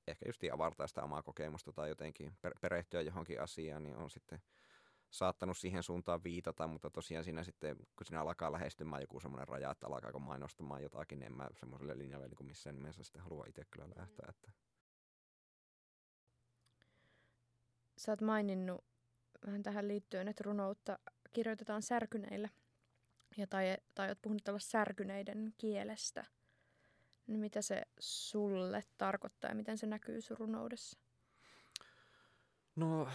[0.09, 4.39] ehkä just avartaa sitä omaa kokemusta tai jotenkin perehtyä johonkin asiaan, niin on sitten
[5.09, 9.71] saattanut siihen suuntaan viitata, mutta tosiaan siinä sitten, kun siinä alkaa lähestymään joku semmoinen raja,
[9.71, 13.45] että alkaako mainostamaan jotakin, niin en mä semmoiselle linjalle niin kuin missään nimessä sitten halua
[13.47, 14.25] itse kyllä lähteä.
[14.29, 14.51] Että.
[17.97, 18.85] Sä oot maininnut
[19.45, 20.99] vähän tähän liittyen, että runoutta
[21.33, 22.49] kirjoitetaan särkyneillä.
[23.37, 26.25] Ja tai, tai oot puhunut tällä särkyneiden kielestä.
[27.29, 30.99] Niin mitä se sulle tarkoittaa ja miten se näkyy sun runoudessa?
[32.75, 33.07] No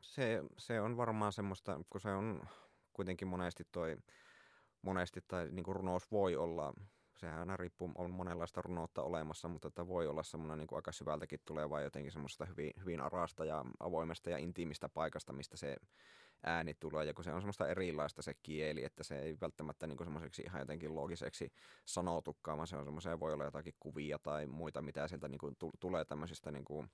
[0.00, 2.42] se, se on varmaan semmoista, kun se on
[2.92, 3.96] kuitenkin monesti toi,
[4.82, 6.74] monesti tai niin kuin runous voi olla,
[7.14, 10.92] sehän aina riippuu, on monenlaista runoutta olemassa, mutta että voi olla semmoinen niin kuin aika
[10.92, 15.76] syvältäkin tuleva jotenkin semmoista hyvin, hyvin arasta ja avoimesta ja intiimistä paikasta, mistä se
[16.42, 19.98] ääni tulee, ja kun se on semmoista erilaista se kieli, että se ei välttämättä niin
[20.04, 21.52] semmoiseksi ihan jotenkin loogiseksi
[21.84, 25.56] sanotukaan, vaan se on semmoisia, voi olla jotakin kuvia tai muita, mitä sieltä niin kuin
[25.80, 26.90] tulee tämmöisistä niin kuin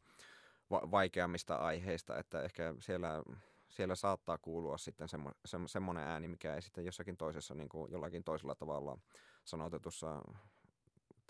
[0.71, 3.23] va- vaikeammista aiheista, että ehkä siellä,
[3.69, 7.93] siellä saattaa kuulua sitten semmo, se, semmoinen ääni, mikä ei sitten jossakin toisessa niin kuin
[7.93, 8.99] jollakin toisella tavalla
[9.45, 10.23] sanotetussa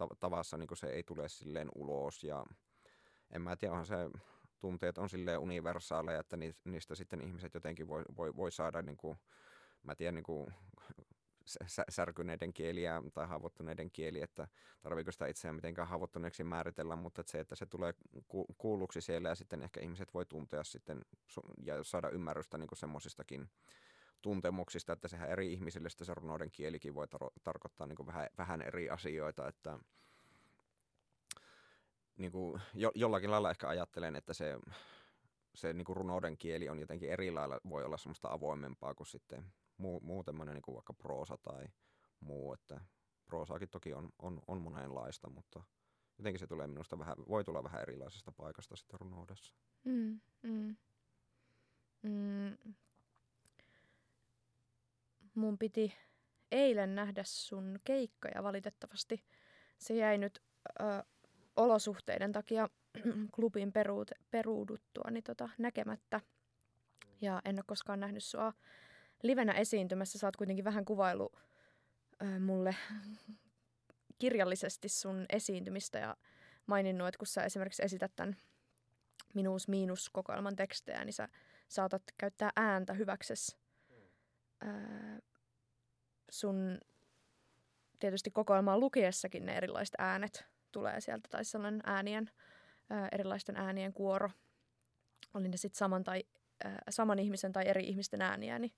[0.03, 2.45] tav- tavassa niin kuin se ei tule silleen ulos ja
[3.31, 3.97] en mä tiedä, onhan se
[4.61, 9.19] tunteet on silleen universaaleja, että niistä sitten ihmiset jotenkin voi, voi, voi saada niin kuin,
[9.83, 10.55] mä tiedän niin kuin
[11.89, 14.49] särkyneiden kieliä tai haavoittuneiden kieli, että
[14.83, 17.95] tarviiko sitä itseään mitenkään haavoittuneeksi määritellä, mutta että se, että se tulee
[18.59, 21.01] kuulluksi siellä ja sitten ehkä ihmiset voi tuntea sitten
[21.65, 23.49] ja saada ymmärrystä niin semmoisistakin
[24.23, 28.91] tuntemuksista, että sehän eri ihmisille se runouden kielikin voi tar- tarkoittaa niin vähän, vähän eri
[28.91, 29.79] asioita, että
[32.17, 34.59] niin kuin jo, jollakin lailla ehkä ajattelen, että se,
[35.55, 39.53] se niin kuin runouden kieli on jotenkin eri lailla, voi olla semmoista avoimempaa kuin sitten
[39.77, 41.67] muu, muu tämmöinen niin kuin vaikka proosa tai
[42.21, 42.81] muu, että
[43.27, 45.63] proosaakin toki on, on, on monenlaista, mutta
[46.19, 49.55] jotenkin se tulee minusta vähän, voi tulla vähän erilaisesta paikasta sitten runoudessa.
[49.85, 50.77] Mm, mm.
[52.03, 52.75] Mm.
[55.35, 55.95] Mun piti
[56.53, 59.25] eilen nähdä sun keikka ja valitettavasti
[59.79, 60.43] se jäi nyt
[60.81, 60.85] ö,
[61.57, 62.69] olosuhteiden takia
[63.35, 66.21] klubin peruut, peruuduttua niin tota, näkemättä.
[67.21, 68.53] Ja en ole koskaan nähnyt sua
[69.23, 70.19] livenä esiintymässä.
[70.19, 71.33] Sä oot kuitenkin vähän kuvailu
[72.23, 72.77] ö, mulle
[74.19, 76.17] kirjallisesti sun esiintymistä ja
[76.67, 78.37] maininnut, että kun sä esimerkiksi esität tämän
[79.35, 81.29] minuus miinus kokoelman tekstejä, niin sä
[81.69, 83.57] saatat käyttää ääntä hyväksesi.
[86.31, 86.79] Sun
[87.99, 92.31] tietysti kokoelmaa lukiessakin ne erilaiset äänet tulee sieltä, tai sellainen äänien,
[92.91, 94.31] ää, erilaisten äänien kuoro.
[95.35, 96.25] Oli ne sitten saman, tai,
[96.91, 98.73] saman ihmisen tai eri ihmisten ääniä, niin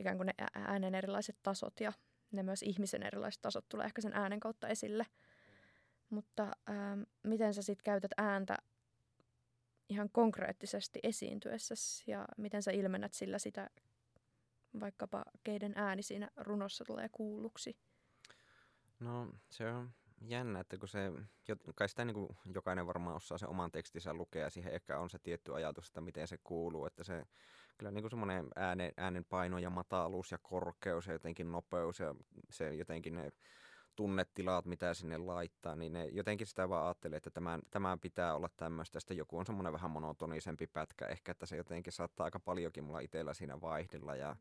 [0.00, 1.92] ikään kuin ne äänen erilaiset tasot ja
[2.32, 5.06] ne myös ihmisen erilaiset tasot tulee ehkä sen äänen kautta esille.
[6.10, 8.56] Mutta ää, miten sä sitten käytät ääntä
[9.88, 13.70] ihan konkreettisesti esiintyessäsi ja miten sä ilmennät sillä sitä
[14.80, 17.76] vaikkapa keiden ääni siinä runossa tulee kuulluksi?
[19.00, 19.90] No se on
[20.28, 21.12] jännä, että kun se,
[21.74, 25.10] kai sitä niin kuin jokainen varmaan osaa se oman tekstinsä lukea ja siihen ehkä on
[25.10, 27.24] se tietty ajatus, että miten se kuuluu, että se
[27.78, 32.14] kyllä niin kuin semmoinen äänen, äänen paino ja mataluus ja korkeus ja jotenkin nopeus ja
[32.50, 33.32] se jotenkin ne
[33.96, 38.48] tunnetilat, mitä sinne laittaa, niin ne jotenkin sitä vaan ajattelee, että tämän, tämän pitää olla
[38.56, 39.00] tämmöistä.
[39.00, 43.00] Sitten joku on semmoinen vähän monotonisempi pätkä ehkä, että se jotenkin saattaa aika paljonkin mulla
[43.00, 44.36] itsellä siinä vaihdella ja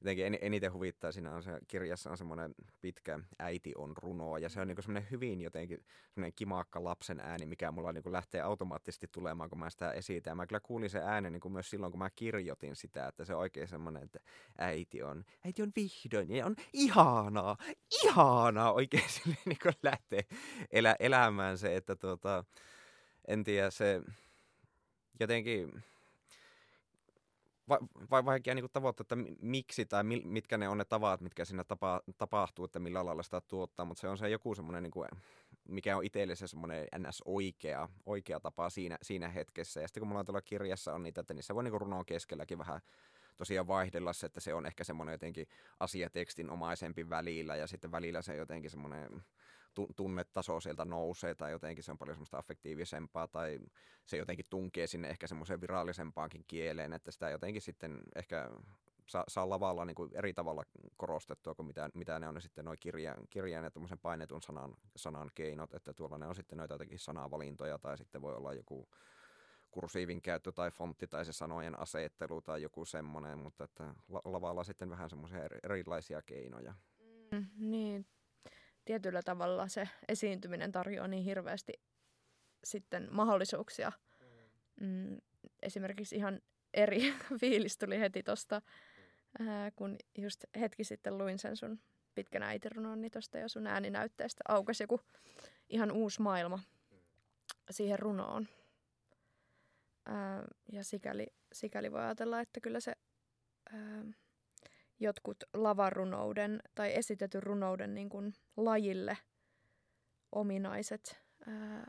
[0.00, 4.60] jotenkin eniten huvittaa siinä on se kirjassa on semmoinen pitkä äiti on runoa ja se
[4.60, 9.50] on niin semmoinen hyvin jotenkin semmoinen kimaakka lapsen ääni, mikä mulla niin lähtee automaattisesti tulemaan,
[9.50, 10.36] kun mä sitä esitän.
[10.36, 13.40] Mä kyllä kuulin sen äänen niin myös silloin, kun mä kirjoitin sitä, että se on
[13.40, 14.20] oikein semmoinen, että
[14.58, 17.56] äiti on, äiti on vihdoin ja on ihanaa,
[18.04, 20.24] ihanaa oikein silleen niin lähtee
[20.70, 22.44] elä, elämään se, että tuota,
[23.28, 24.02] en tiedä, se
[25.20, 25.82] jotenkin
[27.68, 27.78] vai,
[28.10, 32.00] vai vaikea niin tavoittaa, että miksi tai mitkä ne on ne tavat, mitkä siinä tapa,
[32.18, 34.92] tapahtuu, että millä lailla sitä tuottaa, mutta se on se joku semmoinen, niin
[35.68, 37.22] mikä on itselle se semmoinen ns.
[37.24, 39.80] oikea, oikea tapa siinä, siinä hetkessä.
[39.80, 42.58] Ja sitten kun mulla on tuolla kirjassa on niitä, että niissä voi niin runoon keskelläkin
[42.58, 42.80] vähän
[43.36, 45.46] tosiaan vaihdella se, että se on ehkä semmoinen jotenkin
[45.80, 49.22] asiatekstin omaisempi välillä ja sitten välillä se jotenkin semmoinen
[49.96, 53.58] tunnetaso sieltä nousee tai jotenkin se on paljon semmoista affektiivisempaa tai
[54.06, 58.50] se jotenkin tunkee sinne ehkä semmoiseen virallisempaankin kieleen, että sitä jotenkin sitten ehkä
[59.06, 60.64] saa, saa lavalla niin kuin eri tavalla
[60.96, 63.70] korostettua kuin mitä, mitä ne on ne sitten noin kirjan, kirjan ja
[64.02, 68.36] painetun sanan, sanan keinot, että tuolla ne on sitten noita jotenkin sanavalintoja tai sitten voi
[68.36, 68.88] olla joku
[69.70, 74.90] kursiivin käyttö tai fontti tai se sanojen asettelu tai joku semmoinen, mutta että lavalla sitten
[74.90, 76.74] vähän semmoisia erilaisia keinoja.
[77.32, 78.06] Mm, niin,
[78.86, 81.72] tietyllä tavalla se esiintyminen tarjoaa niin hirveästi
[82.64, 83.92] sitten mahdollisuuksia.
[84.80, 85.18] Mm,
[85.62, 86.40] esimerkiksi ihan
[86.74, 88.62] eri fiilis tuli heti tuosta,
[89.76, 91.80] kun just hetki sitten luin sen sun
[92.14, 95.00] pitkän äitirunonni tuosta ja sun ääninäytteestä aukesi joku
[95.68, 96.58] ihan uusi maailma
[97.70, 98.48] siihen runoon.
[100.06, 102.92] Ää, ja sikäli, sikäli voi ajatella, että kyllä se
[103.72, 104.04] ää,
[105.00, 109.18] jotkut lavarunouden tai esitetyn runouden niin kuin lajille
[110.32, 111.86] ominaiset ää,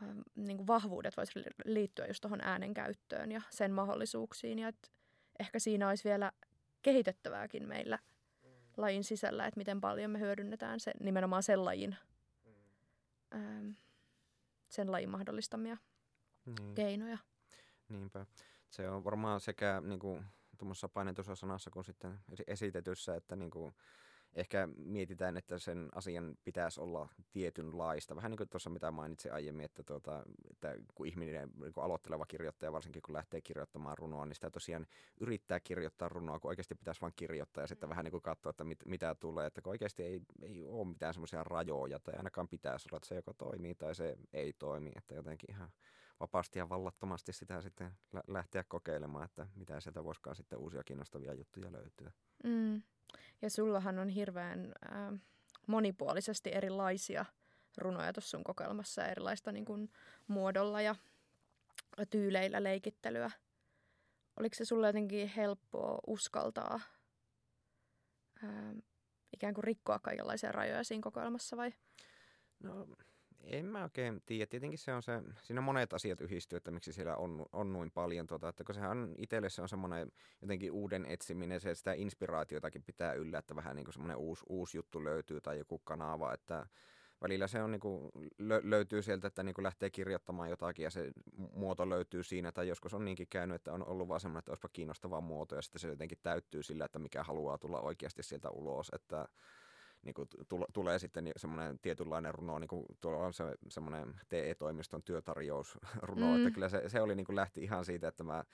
[0.00, 4.58] ää, niin kuin vahvuudet voisi liittyä just tuohon äänen käyttöön ja sen mahdollisuuksiin.
[4.58, 4.92] Ja et
[5.38, 6.32] ehkä siinä olisi vielä
[6.82, 7.98] kehitettävääkin meillä
[8.76, 11.96] lajin sisällä, että miten paljon me hyödynnetään se, nimenomaan sen lajin,
[13.30, 13.62] ää,
[14.68, 15.76] sen lajin mahdollistamia
[16.46, 16.74] niin.
[16.74, 17.18] keinoja.
[17.88, 18.26] Niinpä.
[18.70, 20.24] Se on varmaan sekä niin kuin,
[20.60, 23.74] tuommoisessa painetussa sanassa kuin sitten esitetyssä, että niin kuin,
[24.34, 28.16] ehkä mietitään, että sen asian pitäisi olla tietynlaista.
[28.16, 32.26] Vähän niin kuin tuossa mitä mainitsin aiemmin, että, tuota, että kun ihminen, niin kuin aloitteleva
[32.26, 34.86] kirjoittaja, varsinkin kun lähtee kirjoittamaan runoa, niin sitä tosiaan
[35.20, 37.90] yrittää kirjoittaa runoa, kun oikeasti pitäisi vain kirjoittaa ja sitten mm.
[37.90, 39.46] vähän niin kuin katsoa, että mit, mitä tulee.
[39.46, 43.14] Että kun oikeasti ei, ei ole mitään semmoisia rajoja tai ainakaan pitäisi olla, että se
[43.14, 44.92] joko toimii tai se ei toimi.
[44.96, 45.70] Että jotenkin ihan
[46.20, 47.92] vapaasti ja vallattomasti sitä sitten
[48.26, 52.12] lähteä kokeilemaan, että mitä sieltä voisikaan sitten uusia kiinnostavia juttuja löytyä.
[52.44, 52.82] Mm.
[53.42, 55.20] Ja sullahan on hirveän äh,
[55.66, 57.24] monipuolisesti erilaisia
[57.78, 59.92] runoja tuossa sun kokoelmassa, erilaista niin kuin,
[60.26, 60.94] muodolla ja
[62.10, 63.30] tyyleillä leikittelyä.
[64.36, 66.80] Oliko se sulle jotenkin helppoa uskaltaa
[68.44, 68.74] äh,
[69.32, 71.72] ikään kuin rikkoa kaikenlaisia rajoja siinä kokoelmassa vai?
[72.62, 72.86] No
[73.44, 74.46] en mä oikein tiedä.
[74.46, 78.26] Tietenkin se on se, siinä monet asiat yhdistyy, että miksi siellä on, on noin paljon.
[78.26, 83.12] Tuota, että kun sehän itselle se on semmoinen jotenkin uuden etsiminen, se sitä inspiraatiotakin pitää
[83.12, 86.66] yllä, että vähän niin kuin semmoinen uusi, uusi juttu löytyy tai joku kanava, että
[87.20, 90.90] välillä se on niin kuin, lö, löytyy sieltä, että niin kuin lähtee kirjoittamaan jotakin ja
[90.90, 94.50] se muoto löytyy siinä, tai joskus on niinkin käynyt, että on ollut vaan semmoinen, että
[94.50, 98.50] olisipa kiinnostava muoto ja sitten se jotenkin täyttyy sillä, että mikä haluaa tulla oikeasti sieltä
[98.50, 99.28] ulos, että
[100.02, 105.02] niin kuin tule, tulee sitten semmoinen tietynlainen runo, niin kuin tuolla on se, semmoinen TE-toimiston
[105.02, 106.36] työtarjousruno, mm.
[106.36, 108.44] että kyllä se, se oli niin kuin lähti ihan siitä, että mä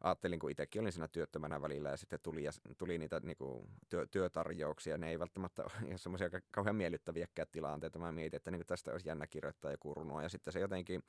[0.00, 3.68] ajattelin, kun itsekin olin siinä työttömänä välillä ja sitten tuli, ja, tuli niitä niin kuin,
[3.88, 7.98] työ, työtarjouksia, ne ei välttämättä ole semmoisia kauhean miellyttäviäkään tilanteita.
[7.98, 11.02] Mä mietin, että niin kuin tästä olisi jännä kirjoittaa joku runo ja sitten se jotenkin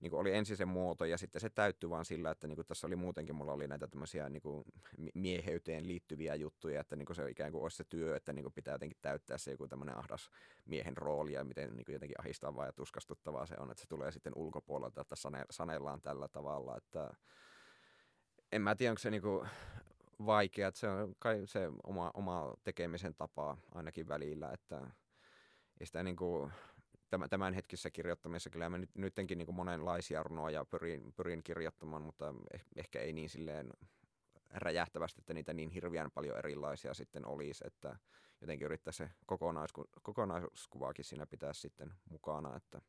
[0.00, 2.66] niin kuin oli ensin se muoto ja sitten se täyttyi vaan sillä, että niin kuin
[2.66, 4.64] tässä oli muutenkin, mulla oli näitä tämmöisiä niin kuin
[5.14, 8.52] mieheyteen liittyviä juttuja, että niin kuin se ikään kuin olisi se työ, että niin kuin
[8.52, 10.30] pitää jotenkin täyttää se joku tämmöinen ahdas
[10.64, 14.12] miehen rooli ja miten niin kuin jotenkin ahistavaa ja tuskastuttavaa se on, että se tulee
[14.12, 17.14] sitten ulkopuolelta, että sane, sanellaan tällä tavalla, että
[18.52, 19.48] en mä tiedä, onko se niin kuin
[20.26, 24.90] vaikea, että se on kai se oma, oma tekemisen tapa ainakin välillä, että
[25.80, 26.52] ei sitä niin kuin,
[27.30, 32.64] tämän hetkisessä kirjoittamisessa kyllä mä nyt, nyttenkin niin monenlaisia runoja pyrin, pyrin kirjoittamaan, mutta eh,
[32.76, 33.70] ehkä ei niin silleen
[34.50, 37.96] räjähtävästi, että niitä niin hirveän paljon erilaisia sitten olisi, että
[38.40, 42.80] jotenkin yrittää se kokonaisku, kokonaiskuvaakin siinä pitää sitten mukana, että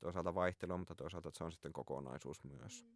[0.00, 2.86] toisaalta vaihtelua, mutta toisaalta se on sitten kokonaisuus myös.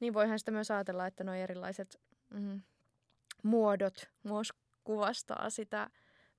[0.00, 2.62] Niin voihan sitä myös ajatella, että nuo erilaiset mm,
[3.42, 4.52] muodot myös
[4.84, 5.90] kuvastaa sitä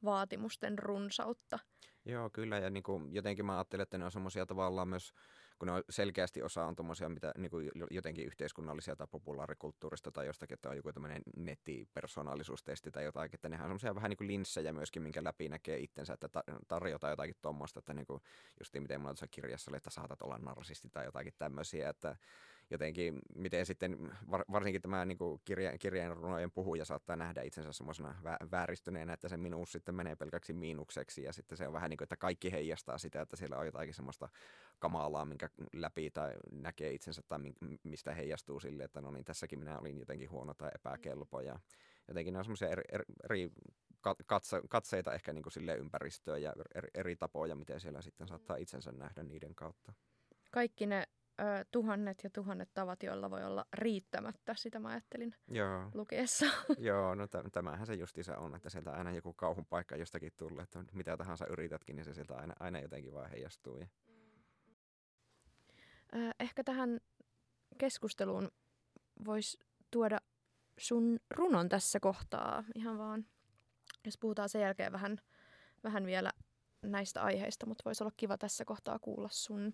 [0.04, 1.60] vaatimusten runsautta.
[2.08, 2.58] Joo, kyllä.
[2.58, 5.14] Ja niin kuin, jotenkin mä ajattelen, että ne on semmoisia tavallaan myös,
[5.60, 10.26] kun ne on selkeästi osa on tommosia, mitä niin kuin jotenkin yhteiskunnallisia tai populaarikulttuurista tai
[10.26, 14.28] jostakin, että on joku tämmöinen nettipersonaalisuustesti tai jotakin, että nehän on semmoisia vähän niin kuin
[14.28, 18.22] linssejä myöskin, minkä läpi näkee itsensä, että tarjotaan jotakin tuommoista, että niin kuin
[18.60, 22.16] justiin miten mulla tuossa kirjassa oli, että saatat olla narsisti tai jotakin tämmöisiä, että
[22.70, 24.12] jotenkin, miten sitten
[24.52, 25.42] varsinkin tämä niin kuin
[25.80, 28.16] kirjan runojen puhuja saattaa nähdä itsensä semmoisena
[28.52, 32.06] vääristyneenä, että se minuus sitten menee pelkäksi miinukseksi ja sitten se on vähän niin kuin,
[32.06, 34.30] että kaikki heijastaa sitä, että siellä on jotakin semmoista
[34.80, 37.40] kamalaa, minkä läpi tai näkee itsensä tai
[37.84, 41.60] mistä heijastuu sille, että no niin tässäkin minä olin jotenkin huono tai epäkelpo ja
[42.08, 43.52] jotenkin ne on semmoisia eri, eri, eri
[44.26, 48.58] katse, katseita ehkä niin kuin sille ympäristöön ja eri, eri tapoja, miten siellä sitten saattaa
[48.58, 49.94] itsensä nähdä niiden kautta.
[50.52, 51.04] Kaikki ne
[51.40, 55.92] ö, tuhannet ja tuhannet tavat, joilla voi olla riittämättä, sitä mä ajattelin Joo.
[55.94, 56.46] lukeessa.
[56.78, 60.84] Joo, no tämähän se justiinsa on, että sieltä aina joku kauhun paikka jostakin tulee, että
[60.94, 63.78] mitä tahansa yritätkin, niin se sieltä aina, aina jotenkin vaan heijastuu.
[63.78, 63.88] Ja...
[66.16, 67.00] Ö, ehkä tähän
[67.78, 68.52] keskusteluun
[69.26, 69.60] voisi
[69.92, 70.18] tuoda
[70.78, 73.26] sun runon tässä kohtaa ihan vaan,
[74.06, 75.18] jos puhutaan sen jälkeen vähän,
[75.84, 76.32] vähän vielä
[76.82, 79.74] näistä aiheista, mutta voisi olla kiva tässä kohtaa kuulla sun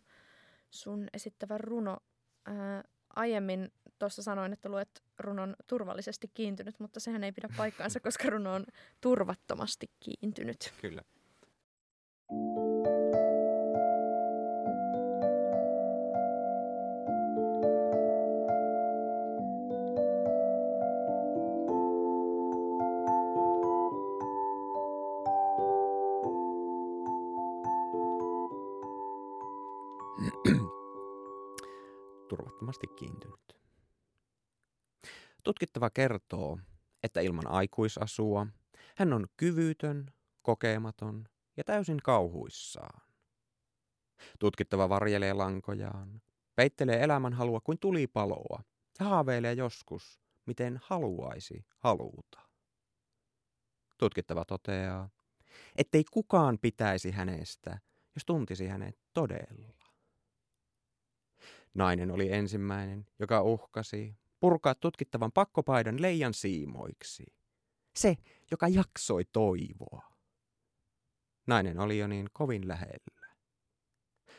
[0.73, 1.97] sun esittävä runo
[2.45, 2.83] ää,
[3.15, 8.53] aiemmin tuossa sanoin, että luet runon turvallisesti kiintynyt, mutta sehän ei pidä paikkaansa, koska runo
[8.53, 8.65] on
[9.01, 10.73] turvattomasti kiintynyt.
[10.81, 11.01] Kyllä.
[35.63, 36.59] Tutkittava kertoo,
[37.03, 38.47] että ilman aikuisasua
[38.97, 43.01] hän on kyvytön, kokematon ja täysin kauhuissaan.
[44.39, 46.21] Tutkittava varjelee lankojaan,
[46.55, 48.63] peittelee elämän halua kuin tulipaloa
[48.99, 52.39] ja haaveilee joskus, miten haluaisi haluta.
[53.97, 55.09] Tutkittava toteaa,
[55.75, 57.79] ettei kukaan pitäisi hänestä,
[58.15, 59.85] jos tuntisi hänet todella.
[61.73, 67.23] Nainen oli ensimmäinen, joka uhkasi purkaa tutkittavan pakkopaidan leijan siimoiksi.
[67.95, 68.17] Se,
[68.51, 70.13] joka jaksoi toivoa.
[71.47, 73.35] Nainen oli jo niin kovin lähellä.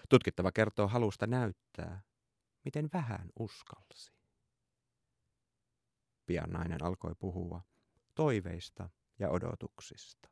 [0.09, 2.03] Tutkittava kertoo halusta näyttää,
[2.65, 4.13] miten vähän uskalsi.
[6.27, 7.63] Pian nainen alkoi puhua
[8.15, 10.29] toiveista ja odotuksista.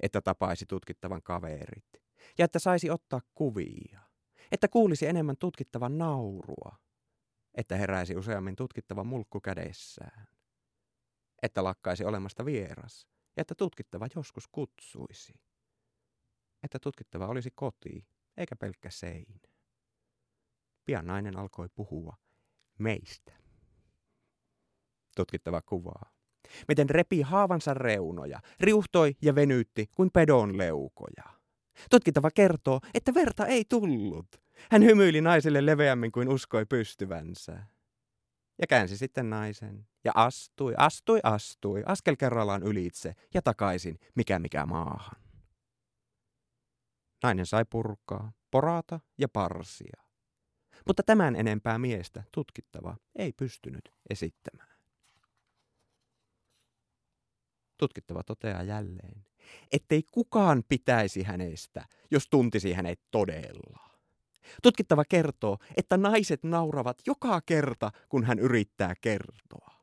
[0.00, 1.88] Että tapaisi tutkittavan kaverit
[2.38, 4.00] ja että saisi ottaa kuvia
[4.52, 6.76] että kuulisi enemmän tutkittavan naurua,
[7.54, 10.26] että heräisi useammin tutkittavan mulkku kädessään,
[11.42, 15.34] että lakkaisi olemasta vieras ja että tutkittava joskus kutsuisi,
[16.62, 19.40] että tutkittava olisi koti eikä pelkkä seinä.
[20.84, 22.16] Pian nainen alkoi puhua
[22.78, 23.32] meistä.
[25.16, 26.10] Tutkittava kuvaa.
[26.68, 31.24] Miten repi haavansa reunoja, riuhtoi ja venyytti kuin pedon leukoja.
[31.90, 34.43] Tutkittava kertoo, että verta ei tullut.
[34.70, 37.62] Hän hymyili naiselle leveämmin kuin uskoi pystyvänsä.
[38.60, 39.86] Ja käänsi sitten naisen.
[40.04, 45.22] Ja astui, astui, astui, askel kerrallaan ylitse ja takaisin, mikä mikä maahan.
[47.22, 50.02] Nainen sai purkaa, porata ja parsia.
[50.86, 54.74] Mutta tämän enempää miestä tutkittava ei pystynyt esittämään.
[57.76, 59.26] Tutkittava toteaa jälleen,
[59.72, 63.93] ettei kukaan pitäisi hänestä, jos tuntisi hänet todella.
[64.62, 69.74] Tutkittava kertoo, että naiset nauravat joka kerta, kun hän yrittää kertoa.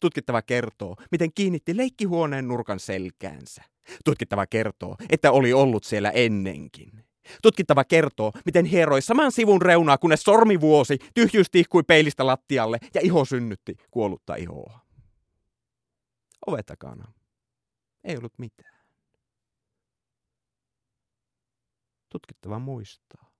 [0.00, 3.62] Tutkittava kertoo, miten kiinnitti leikkihuoneen nurkan selkäänsä.
[4.04, 7.04] Tutkittava kertoo, että oli ollut siellä ennenkin.
[7.42, 13.24] Tutkittava kertoo, miten hieroi saman sivun reunaa, kunnes sormivuosi tyhjyys tihkui peilistä lattialle ja iho
[13.24, 14.80] synnytti kuollutta ihoa.
[16.46, 17.12] Ovet takana
[18.04, 18.82] ei ollut mitään.
[22.08, 23.31] Tutkittava muistaa,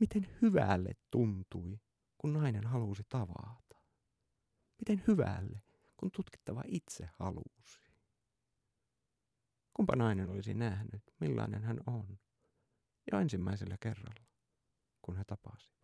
[0.00, 1.80] miten hyvälle tuntui,
[2.18, 3.76] kun nainen halusi tavata.
[4.78, 5.62] Miten hyvälle,
[5.96, 7.80] kun tutkittava itse halusi.
[9.74, 12.18] Kumpa nainen olisi nähnyt, millainen hän on,
[13.12, 14.26] jo ensimmäisellä kerralla,
[15.02, 15.78] kun he tapasivat.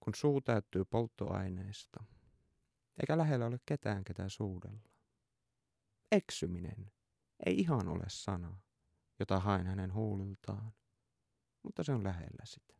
[0.00, 2.04] Kun suu täyttyy polttoaineista,
[3.00, 4.90] eikä lähellä ole ketään, ketä suudella.
[6.12, 6.92] Eksyminen
[7.46, 8.60] ei ihan ole sana,
[9.20, 10.72] jota haen hänen huuliltaan,
[11.62, 12.74] mutta se on lähellä sitä.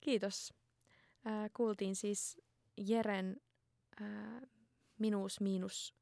[0.00, 0.54] Kiitos.
[1.26, 2.40] Äh, kuultiin siis
[2.76, 3.40] Jeren
[4.02, 4.40] äh,
[4.98, 5.94] minuus miinus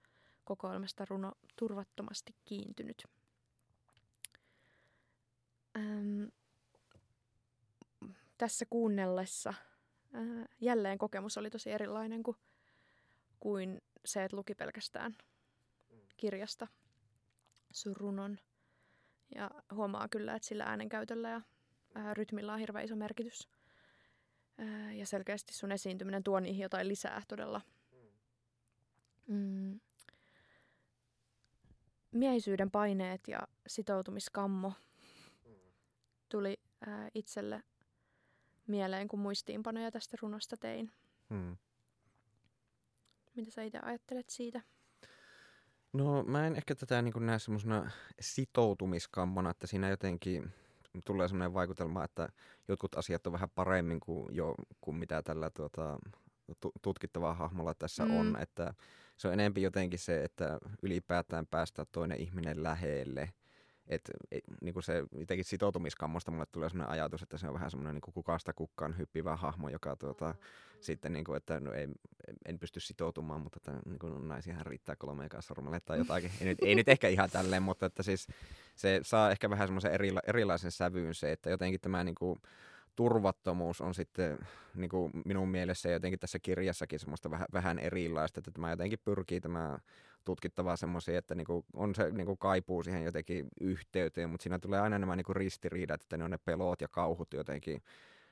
[0.44, 3.05] kokoelmasta runo Turvattomasti kiintynyt.
[5.77, 6.24] Ähm,
[8.38, 9.55] tässä kuunnellessa
[10.12, 12.37] ää, jälleen kokemus oli tosi erilainen kuin,
[13.40, 15.17] kuin se, että luki pelkästään
[16.17, 16.67] kirjasta
[17.71, 18.38] sun runon.
[19.35, 21.40] Ja huomaa kyllä, että sillä äänenkäytöllä ja
[21.95, 23.49] ää, rytmillä on hirveän iso merkitys.
[24.59, 27.61] Ää, ja selkeästi sun esiintyminen tuo niihin jotain lisää todella.
[29.27, 29.81] Mm.
[32.12, 34.73] Miehisyyden paineet ja sitoutumiskammo
[36.29, 37.62] tuli ää, itselle
[38.67, 40.93] mieleen, kun muistiinpanoja tästä runosta tein.
[41.31, 41.57] Hmm.
[43.35, 44.61] Mitä sä itse ajattelet siitä?
[45.93, 50.53] No mä en ehkä tätä niin näe semmoisena sitoutumiskammona, että siinä jotenkin
[51.05, 52.28] tulee semmoinen vaikutelma, että
[52.68, 55.99] jotkut asiat on vähän paremmin kuin, jo, kuin mitä tällä tuota,
[56.82, 58.16] tutkittavaa hahmolla tässä mm.
[58.16, 58.37] on.
[58.41, 58.74] Että
[59.16, 63.32] se on enempi jotenkin se, että ylipäätään päästä toinen ihminen lähelle.
[63.89, 67.70] Et, et, niin kuin se jotenkin sitoutumiskammosta mulle tulee sellainen ajatus, että se on vähän
[67.70, 70.39] semmoinen niin kukasta kukkaan hyppivä hahmo, joka tuota, mm.
[70.80, 71.89] sitten, niin kuin, että no, ei,
[72.47, 76.30] en pysty sitoutumaan, mutta että, niin kuin, naisihan riittää kolme ekaa sormelle tai jotakin.
[76.41, 78.28] ei, nyt, ei nyt ehkä ihan tälleen, mutta että siis
[78.76, 82.41] se saa ehkä vähän semmoisen erila, erilaisen sävyyn se, että jotenkin tämä niin kuin,
[82.97, 84.39] turvattomuus on sitten
[84.74, 89.41] niin kuin minun mielessä jotenkin tässä kirjassakin semmoista vähän, vähän erilaista, että tämä jotenkin pyrkii
[89.41, 89.78] tämä
[90.25, 94.99] tutkittavaa semmoisia, että niinku on se niinku kaipuu siihen jotenkin yhteyteen, mutta siinä tulee aina
[94.99, 97.83] nämä niinku ristiriidat, että ne on ne pelot ja kauhut jotenkin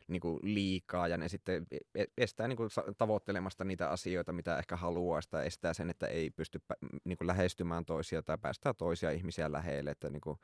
[0.09, 2.68] niinku liikaa ja ne sitten e-, e-, estää niinku
[2.99, 6.61] tavoittelemasta niitä asioita, mitä ehkä haluaa, tai estää sen, että ei pysty
[7.05, 10.38] niinku lähestymään toisia tai päästää toisia ihmisiä lähelle, että niinku,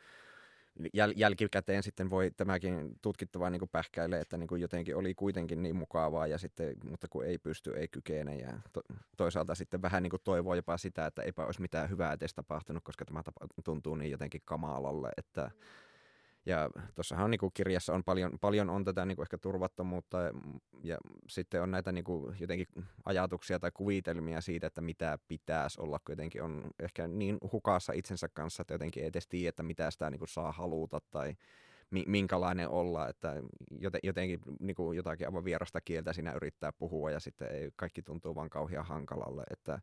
[0.80, 5.76] jäl- jälkikäteen sitten voi tämäkin tutkittava niin pähkäille, että niin kuin jotenkin oli kuitenkin niin
[5.76, 8.36] mukavaa, ja sitten, mutta kun ei pysty, ei kykene.
[8.36, 8.82] Ja to-
[9.16, 12.84] toisaalta sitten vähän niin kuin toivoo jopa sitä, että eipä olisi mitään hyvää edes tapahtunut,
[12.84, 15.87] koska tämä tapa- tuntuu niin jotenkin kamalalle, että mm
[16.46, 20.32] ja tuossahan niin kirjassa on paljon, paljon on tätä niin kuin ehkä turvattomuutta ja,
[20.82, 20.96] ja
[21.28, 22.66] sitten on näitä niin kuin jotenkin
[23.04, 28.28] ajatuksia tai kuvitelmia siitä, että mitä pitäisi olla, kun jotenkin on ehkä niin hukassa itsensä
[28.28, 31.36] kanssa, että jotenkin ei edes tiedä, että mitä sitä niin kuin saa haluta tai
[32.06, 33.42] minkälainen olla, että
[34.02, 38.34] jotenkin niin kuin jotakin aivan vierasta kieltä siinä yrittää puhua ja sitten ei, kaikki tuntuu
[38.34, 39.80] vaan kauhean hankalalle, että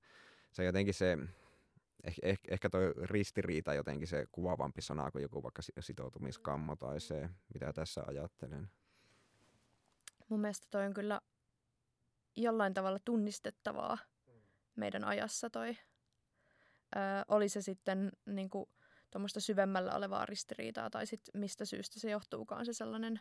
[0.52, 1.18] se jotenkin se
[2.06, 7.30] eh, eh, ehkä tuo ristiriita jotenkin se kuvaavampi sana kuin joku vaikka sitoutumiskammo tai se,
[7.54, 8.70] mitä tässä ajattelen.
[10.30, 11.22] Mun mielestä toi on kyllä
[12.36, 13.98] jollain tavalla tunnistettavaa
[14.76, 15.70] meidän ajassa toi.
[16.96, 18.70] Ö, oli se sitten niin kuin,
[19.12, 23.20] tuommoista syvemmällä olevaa ristiriitaa tai sit mistä syystä se johtuukaan se sellainen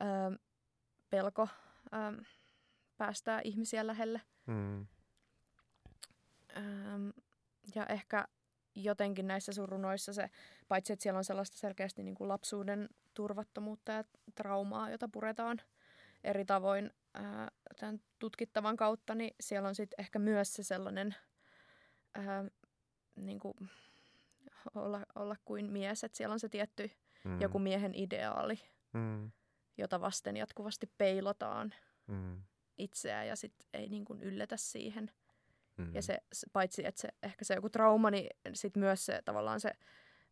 [0.00, 0.38] ö,
[1.10, 1.48] pelko
[1.92, 2.22] ö,
[2.96, 4.20] päästää ihmisiä lähelle.
[4.46, 4.86] Mm.
[6.56, 6.58] Ö,
[7.74, 8.28] ja ehkä
[8.74, 10.30] jotenkin näissä sun runoissa se,
[10.68, 14.04] paitsi että siellä on sellaista selkeästi niin kuin lapsuuden turvattomuutta ja
[14.34, 15.60] traumaa, jota puretaan
[16.24, 17.50] eri tavoin ää,
[17.80, 21.14] tämän tutkittavan kautta, niin siellä on sitten ehkä myös se sellainen
[22.14, 22.44] ää,
[23.16, 23.54] niin kuin
[24.74, 26.90] olla, olla kuin mies, että siellä on se tietty
[27.24, 27.40] mm.
[27.40, 28.60] joku miehen ideaali,
[28.92, 29.30] mm.
[29.78, 31.74] jota vasten jatkuvasti peilotaan
[32.06, 32.42] mm.
[32.78, 35.10] itseä ja sitten ei niin kuin yllätä siihen–
[35.78, 35.94] Mm-hmm.
[35.94, 36.18] Ja se,
[36.52, 39.72] paitsi että se, ehkä se joku trauma, niin sit myös se tavallaan se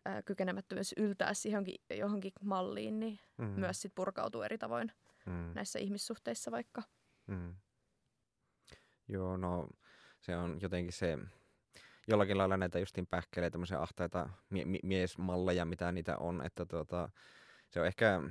[0.04, 3.60] ää, kykenemättömyys yltää johonkin, johonkin malliin, niin mm-hmm.
[3.60, 4.92] myös sit purkautuu eri tavoin
[5.26, 5.52] mm-hmm.
[5.54, 6.82] näissä ihmissuhteissa vaikka.
[7.26, 7.54] Mm-hmm.
[9.08, 9.68] Joo, no
[10.20, 11.18] se on jotenkin se,
[12.08, 17.08] jollakin lailla näitä justin pähkeleitä, tämmöisiä ahtaita mie- mie- miesmalleja, mitä niitä on, että tuota,
[17.68, 18.22] se on ehkä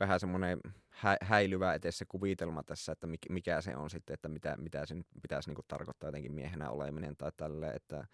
[0.00, 4.56] vähän semmoinen hä- häilyvä etes se kuvitelma tässä, että mikä se on sitten, että mitä,
[4.56, 8.06] mitä se nyt pitäisi niin tarkoittaa jotenkin miehenä oleminen tai tälle, että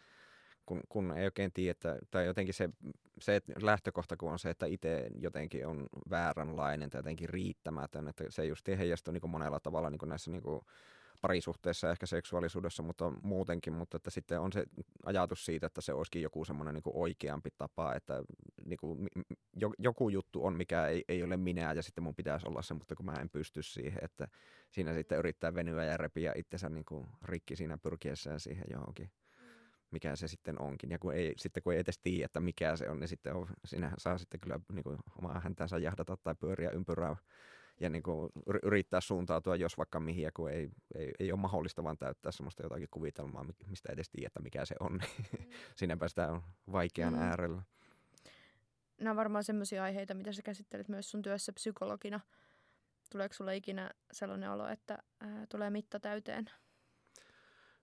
[0.67, 2.71] kun, kun ei oikein tiedä, että, tai jotenkin se,
[3.21, 8.25] se että lähtökohta kun on se, että itse jotenkin on vääränlainen tai jotenkin riittämätön, että
[8.29, 10.61] se just heijastuu niin monella tavalla niin näissä niin kuin,
[11.23, 14.65] parisuhteessa, ehkä seksuaalisuudessa, mutta muutenkin, mutta että sitten on se
[15.05, 18.23] ajatus siitä, että se olisikin joku semmoinen niin oikeampi tapa, että
[18.65, 19.09] niin kuin,
[19.79, 22.95] joku juttu on, mikä ei, ei ole minä ja sitten mun pitäisi olla se, mutta
[22.95, 24.29] kun mä en pysty siihen, että
[24.71, 29.11] siinä sitten yrittää venyä ja repiä itsensä niin kuin rikki siinä pyrkiessään siihen johonkin
[29.93, 30.91] mikä se sitten onkin.
[30.91, 33.49] Ja kun ei, sitten kun ei edes tiedä, että mikä se on, niin sitten on,
[33.65, 37.17] siinä saa sitten kyllä niin kuin, omaa häntänsä jahdata tai pyöriä ympyrää
[37.83, 41.99] ja niin kuin yrittää suuntautua jos vaikka mihin, kun ei, ei, ei ole mahdollista vaan
[41.99, 44.93] täyttää semmoista jotakin kuvitelmaa, mistä edes tiedä, mikä se on.
[44.93, 45.45] Mm.
[45.77, 47.21] Siinäpä sitä on vaikean mm.
[47.21, 47.63] äärellä.
[49.01, 52.21] Nämä on varmaan sellaisia aiheita, mitä sä käsittelet myös sun työssä psykologina.
[53.11, 56.51] Tuleeko sulle ikinä sellainen olo, että ää, tulee mitta täyteen?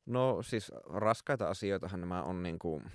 [0.05, 2.91] No siis raskaita asioitahan nämä on niin kuin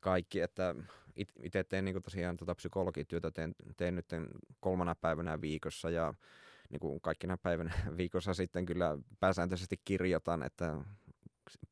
[0.00, 0.74] kaikki, että
[1.16, 4.06] itse teen niin kuin tosiaan tota psykologityötä, teen, teen nyt
[4.60, 6.14] kolmana päivänä viikossa ja
[6.70, 10.76] niin kuin kaikkina päivänä viikossa sitten kyllä pääsääntöisesti kirjoitan, että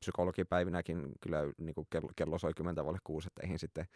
[0.00, 3.86] psykologipäivinäkin kyllä niin kuin kello, kello soi kymmentä vaille kuusi, että eihin sitten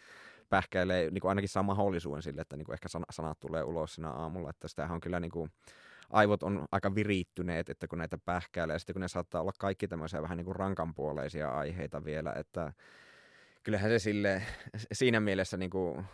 [0.49, 4.11] pähkäilee, niin kuin ainakin saa mahdollisuuden sille, että niin kuin ehkä sanat tulee ulos siinä
[4.11, 5.51] aamulla, että sitähän on kyllä niin kuin,
[6.11, 9.88] aivot on aika viriittyneet, että kun näitä pähkäilee, ja sitten kun ne saattaa olla kaikki
[9.88, 12.72] tämmöisiä vähän niin kuin rankanpuoleisia aiheita vielä, että
[13.63, 14.43] kyllähän se sille,
[14.93, 16.05] siinä mielessä niin kuin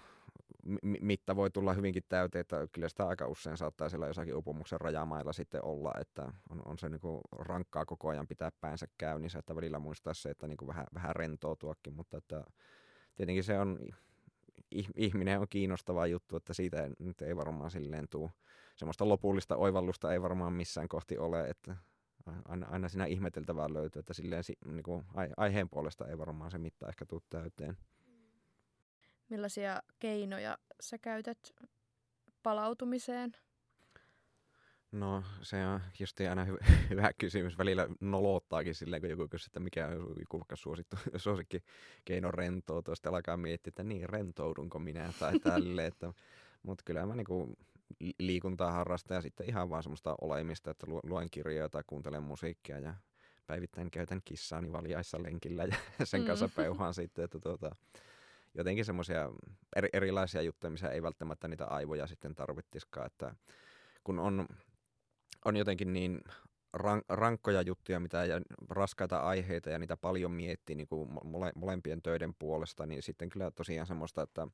[0.82, 5.32] mitta voi tulla hyvinkin täyteen, että kyllä sitä aika usein saattaa siellä jossakin upumuksen rajamailla
[5.32, 9.56] sitten olla, että on, on se niin kuin rankkaa koko ajan pitää päänsä käynnissä, että
[9.56, 12.44] välillä muistaa se, että niin kuin vähän, vähän rentoutuakin, mutta että
[13.14, 13.78] tietenkin se on,
[14.96, 18.30] ihminen on kiinnostava juttu, että siitä nyt ei varmaan silleen tule
[18.76, 21.76] semmoista lopullista oivallusta ei varmaan missään kohti ole, että
[22.44, 25.04] aina, aina siinä ihmeteltävää löytyy, että silleen niin kuin
[25.36, 27.76] aiheen puolesta ei varmaan se mitta ehkä tule täyteen.
[29.28, 31.54] Millaisia keinoja sä käytät
[32.42, 33.32] palautumiseen?
[34.92, 36.58] No se on just aina hyvä,
[36.90, 37.58] hyvä kysymys.
[37.58, 41.62] Välillä nolouttaakin silleen, kun joku kysyy, että mikä on joku vaikka suosittu, suosikki
[42.04, 42.94] keino rentoutua.
[42.94, 45.86] Sitten alkaa miettiä, että niin rentoudunko minä tai tälle.
[45.86, 46.12] Että,
[46.62, 47.56] mutta kyllä mä niinku
[48.18, 52.94] liikuntaa harrastan ja sitten ihan vaan semmoista olemista, että luen kirjoja tai kuuntelen musiikkia ja
[53.46, 55.76] päivittäin käytän kissaani valjaissa lenkillä ja
[56.06, 56.52] sen kanssa mm.
[56.56, 57.76] peuhaan sitten, että tuota,
[58.54, 59.30] jotenkin semmoisia
[59.76, 63.34] eri, erilaisia juttuja, missä ei välttämättä niitä aivoja sitten tarvittiskaan, että
[64.04, 64.48] kun on,
[65.44, 66.20] on jotenkin niin
[66.72, 72.02] rank, rankkoja juttuja mitä, ja raskaita aiheita ja niitä paljon miettii niin kuin mole, molempien
[72.02, 74.46] töiden puolesta, niin sitten kyllä tosiaan semmoista, että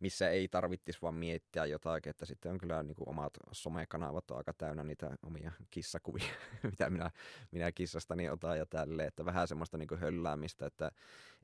[0.00, 4.36] missä ei tarvittisi vaan miettiä jotakin, että sitten on kyllä niin kuin omat somekanavat on
[4.36, 6.32] aika täynnä niitä omia kissakuvia,
[6.70, 7.10] mitä minä,
[7.50, 10.90] minä kissastani otan ja tälleen, että vähän semmoista niin kuin hölläämistä, että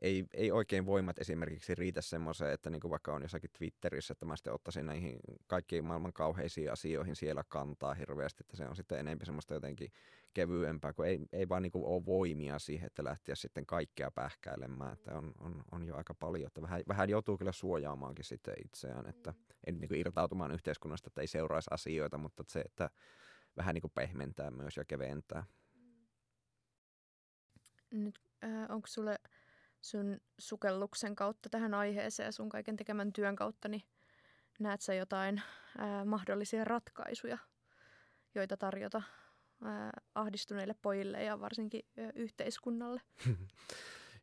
[0.01, 4.27] ei, ei oikein voimat esimerkiksi riitä semmoiseen, että niin kuin vaikka on jossakin Twitterissä, että
[4.27, 8.99] mä sitten ottaisin näihin kaikkiin maailman kauheisiin asioihin siellä kantaa hirveästi, että se on sitten
[8.99, 9.93] enemmän semmoista jotenkin
[10.35, 14.93] kevyempää, kun ei, ei vaan niin kuin ole voimia siihen, että lähteä sitten kaikkea pähkäilemään,
[14.93, 19.07] että on, on, on jo aika paljon, että vähän, vähän joutuu kyllä suojaamaankin sitten itseään,
[19.07, 19.35] että
[19.67, 22.91] ei niin kuin irtautumaan yhteiskunnasta, että ei seuraisi asioita, mutta se, että
[23.57, 25.45] vähän niin kuin pehmentää myös ja keventää.
[27.91, 29.17] Nyt äh, onko sulle
[29.81, 33.83] sun sukelluksen kautta tähän aiheeseen sun kaiken tekemän työn kautta, niin
[34.61, 35.43] näet sä jotain
[35.79, 37.39] ää, mahdollisia ratkaisuja,
[38.35, 39.03] joita tarjota
[39.65, 43.01] ää, ahdistuneille pojille ja varsinkin ää, yhteiskunnalle?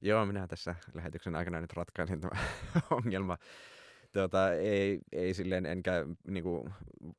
[0.02, 2.42] Joo, minä tässä lähetyksen aikana nyt ratkaisin tämä
[2.90, 3.38] ongelma.
[4.12, 6.70] Tuota, ei, ei silleen enkä niinku,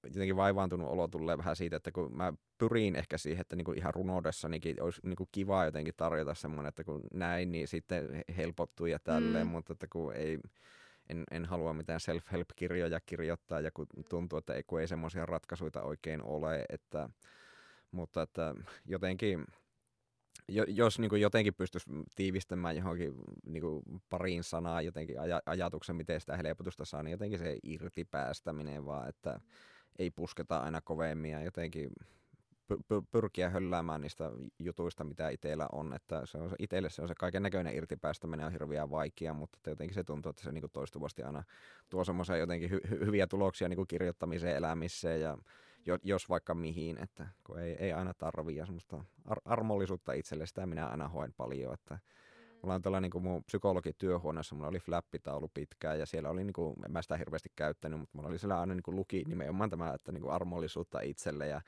[0.04, 3.94] jotenkin vaivaantunut olo tulee vähän siitä, että kun mä pyrin ehkä siihen, että niinku ihan
[3.94, 9.46] runoudessanikin olisi niinku kiva jotenkin tarjota semmoinen, että kun näin, niin sitten helpottuu ja tälleen,
[9.46, 9.50] mm.
[9.50, 10.38] mutta että kun ei,
[11.08, 15.82] en, en halua mitään self-help-kirjoja kirjoittaa ja kun tuntuu, että ei, kun ei semmoisia ratkaisuja
[15.82, 17.08] oikein ole, että,
[17.90, 18.54] mutta että
[18.86, 19.46] jotenkin
[20.68, 23.14] jos niin kuin jotenkin pystyisi tiivistämään johonkin
[23.46, 28.04] niin kuin pariin sanaa jotenkin aj- ajatuksen, miten sitä helpotusta saa, niin jotenkin se irti
[28.04, 29.40] päästäminen vaan, että
[29.98, 31.90] ei pusketa aina kovemmin ja jotenkin
[32.72, 35.94] py- pyrkiä hölläämään niistä jutuista, mitä itsellä on.
[35.94, 39.94] Että se on, itselle se on se kaiken näköinen irtipäästäminen on hirveän vaikea, mutta jotenkin
[39.94, 41.44] se tuntuu, että se niin kuin toistuvasti aina
[41.88, 45.38] tuo semmoisia jotenkin hy- hyviä tuloksia niin kuin kirjoittamiseen, elämiseen ja
[46.02, 50.66] jos vaikka mihin, että kun ei, ei aina tarvii ja semmoista ar- armollisuutta itselle, sitä
[50.66, 51.98] minä aina hoen paljon, että
[52.62, 56.76] Mulla on tällainen niin mun psykologityöhuoneessa, mulla oli flappitaulu pitkään ja siellä oli, niin kuin,
[56.84, 59.92] en mä sitä hirveästi käyttänyt, mutta mulla oli siellä aina niin kuin luki nimenomaan tämä,
[59.94, 61.60] että niin kuin armollisuutta itselle ja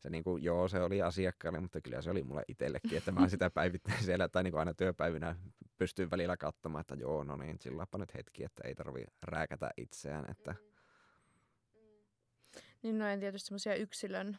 [0.00, 3.28] se niin kuin, joo, se oli asiakkaalle, mutta kyllä se oli mulle itsellekin, että mä
[3.28, 5.36] sitä päivittäin siellä tai niin kuin aina työpäivinä
[5.78, 10.30] pystyin välillä katsomaan, että joo, no niin, silläpä nyt hetki, että ei tarvi rääkätä itseään,
[10.30, 10.77] että mm
[12.82, 14.38] niin noin tietysti semmoisia yksilön,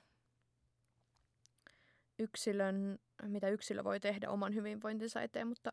[2.19, 5.71] yksilön, mitä yksilö voi tehdä oman hyvinvointinsa eteen, mutta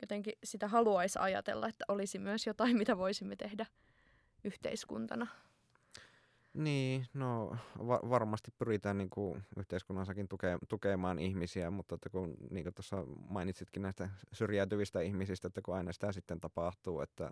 [0.00, 3.66] jotenkin sitä haluaisi ajatella, että olisi myös jotain, mitä voisimme tehdä
[4.44, 5.26] yhteiskuntana.
[6.54, 12.74] Niin, no va- varmasti pyritään niin kuin yhteiskunnassakin tuke- tukemaan ihmisiä, mutta että kun niin
[12.74, 17.30] tuossa mainitsitkin näistä syrjäytyvistä ihmisistä, että kun aina sitä sitten tapahtuu, että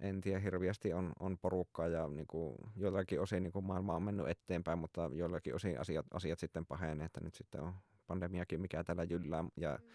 [0.00, 4.02] en tiedä, hirviästi on, on porukkaa ja niin kuin, joillakin osin niin kuin maailma on
[4.02, 7.74] mennyt eteenpäin, mutta joillakin osin asiat, asiat sitten pahenee, että nyt sitten on
[8.06, 9.88] pandemiakin, mikä täällä jyllää ja mm.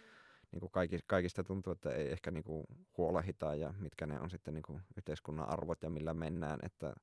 [0.51, 2.65] niin kuin kaikista, kaikista tuntuu, että ei ehkä niin kuin
[2.97, 6.93] huolehita ja mitkä ne on sitten niin kuin yhteiskunnan arvot ja millä mennään, että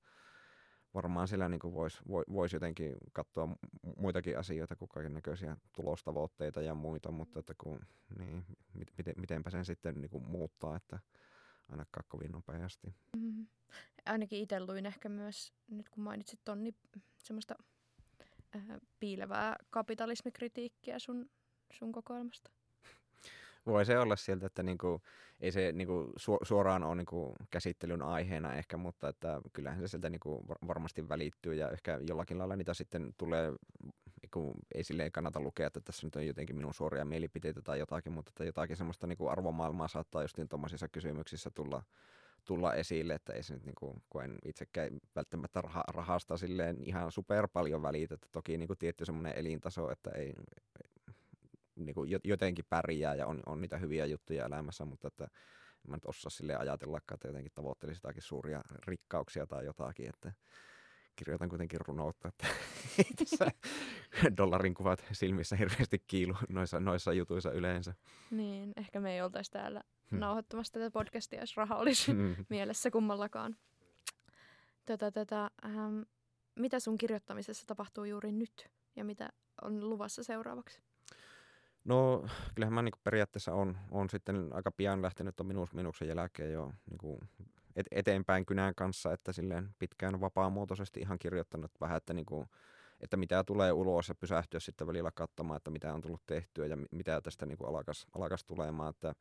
[0.94, 3.49] varmaan sillä niin voisi vois jotenkin katsoa
[3.97, 7.80] muitakin asioita kuin kaiken näköisiä tulostavoitteita ja muita, mutta että kun,
[8.18, 8.44] niin,
[8.99, 10.99] miten, mitenpä sen sitten niin kuin muuttaa, että
[11.70, 12.94] ainakaan kovin nopeasti.
[13.16, 13.46] Mm-hmm.
[14.06, 16.76] Ainakin itse luin ehkä myös, nyt kun mainitsit ton, niin
[17.18, 17.54] semmoista
[18.56, 18.62] äh,
[19.00, 21.30] piilevää kapitalismikritiikkiä sun,
[21.72, 22.50] sun kokoelmasta.
[23.66, 25.02] Voi se olla sieltä, että niinku,
[25.40, 30.10] ei se niinku su- suoraan ole niinku käsittelyn aiheena ehkä, mutta että kyllähän se sieltä
[30.10, 33.52] niinku varmasti välittyy ja ehkä jollakin lailla niitä sitten tulee
[34.31, 38.12] kun ei silleen kannata lukea, että tässä nyt on jotenkin minun suoria mielipiteitä tai jotakin,
[38.12, 41.83] mutta että jotakin semmoista niin kuin arvomaailmaa saattaa justiin tuommoisissa kysymyksissä tulla,
[42.45, 46.77] tulla esille, että ei se nyt, niin kuin, kun en itsekään välttämättä rah- rahasta silleen
[46.83, 50.35] ihan super paljon välitä, että toki niin kuin tietty semmoinen elintaso, että ei,
[51.77, 55.97] niin kuin jotenkin pärjää ja on, on niitä hyviä juttuja elämässä, mutta että en mä
[55.97, 60.33] nyt osaa silleen ajatellakaan, että jotenkin tavoittelisi jotakin suuria rikkauksia tai jotakin, että
[61.16, 62.46] kirjoitan kuitenkin runoutta, että
[62.98, 63.46] ei tässä
[64.36, 67.94] dollarin kuvat silmissä hirveästi kiilu noissa, noissa jutuissa yleensä.
[68.30, 70.18] Niin, ehkä me ei oltaisi täällä hmm.
[70.18, 72.36] nauhoittamassa tätä podcastia, jos raha olisi hmm.
[72.48, 73.56] mielessä kummallakaan.
[74.84, 76.00] Tätä, tätä, ähm,
[76.54, 79.28] mitä sun kirjoittamisessa tapahtuu juuri nyt ja mitä
[79.62, 80.80] on luvassa seuraavaksi?
[81.84, 86.52] No kyllähän mä niinku periaatteessa on, on sitten aika pian lähtenyt on minus, minuksen jälkeen
[86.52, 87.20] jo niinku
[87.77, 92.47] et, eteenpäin kynän kanssa, että silleen pitkään vapaamuotoisesti ihan kirjoittanut vähän, että, niinku,
[93.01, 96.77] että mitä tulee ulos ja pysähtyä sitten välillä katsomaan, että mitä on tullut tehtyä ja
[96.91, 98.91] mitä tästä niinku alkas, alkas tulemaan.
[98.91, 99.14] Että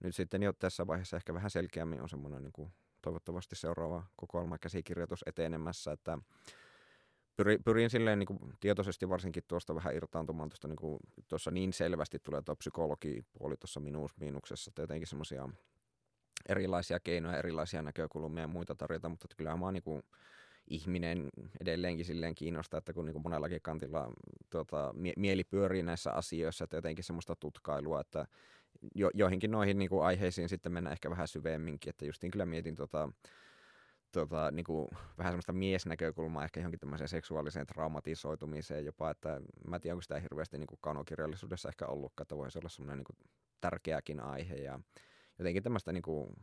[0.00, 2.70] nyt sitten jo tässä vaiheessa ehkä vähän selkeämmin on semmoinen niinku,
[3.02, 6.18] toivottavasti seuraava kokoelma käsikirjoitus etenemässä, että
[7.36, 10.98] pyrin, pyrin silleen niin kuin tietoisesti varsinkin tuosta vähän irtaantumaan tuosta niin kuin,
[11.28, 15.48] tuossa niin selvästi tulee tuo psykologipuoli tuossa minuus miinuksessa, että jotenkin semmoisia
[16.48, 20.02] erilaisia keinoja, erilaisia näkökulmia ja muita tarjota, mutta kyllä mä oon niin
[20.70, 21.28] ihminen
[21.60, 24.12] edelleenkin silleen kiinnostaa, että kun niin kuin monellakin kantilla
[24.50, 28.26] tuota, mie- mieli pyörii näissä asioissa, että jotenkin semmoista tutkailua, että
[28.94, 32.74] jo, joihinkin noihin niin kuin aiheisiin sitten mennään ehkä vähän syvemminkin, että justiin kyllä mietin
[32.74, 33.08] tota,
[34.12, 39.82] tota, niin kuin, vähän semmoista miesnäkökulmaa ehkä johonkin tämmöiseen seksuaaliseen traumatisoitumiseen jopa, että mä en
[39.82, 43.16] tiedä, onko sitä hirveästi niin kuin kanokirjallisuudessa ehkä ollutkaan, että voisi olla semmoinen niin kuin,
[43.60, 44.80] tärkeäkin aihe ja
[45.38, 46.34] jotenkin tämmöistä niin kuin,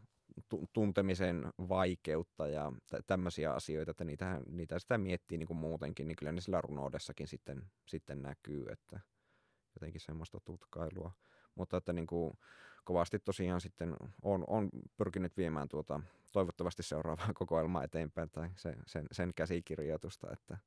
[0.73, 2.71] tuntemisen vaikeutta ja
[3.07, 7.27] tämmöisiä asioita, että niitä, niitä sitä miettii niin kuin muutenkin, niin kyllä ne sillä runoudessakin
[7.27, 8.99] sitten, sitten näkyy, että
[9.75, 11.11] jotenkin semmoista tutkailua.
[11.55, 12.37] Mutta että niin kuin,
[12.83, 15.99] kovasti tosiaan sitten on, on pyrkinyt viemään tuota
[16.33, 20.57] toivottavasti seuraavaa kokoelmaa eteenpäin tai se, sen, sen käsikirjoitusta, että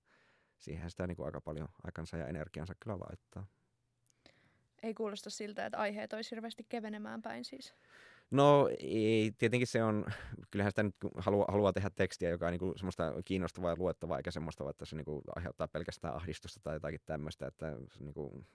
[0.59, 3.47] siihen sitä niin kuin aika paljon aikansa ja energiansa kyllä laittaa.
[4.83, 7.74] Ei kuulosta siltä, että aiheet olisi hirveästi kevenemään päin siis.
[8.31, 10.05] No ei, tietenkin se on,
[10.51, 14.16] kyllähän sitä nyt haluaa, haluaa tehdä tekstiä, joka on niin kuin semmoista kiinnostavaa ja luettavaa,
[14.16, 18.47] eikä semmoista, että se niin kuin aiheuttaa pelkästään ahdistusta tai jotakin tämmöistä, että niin kuin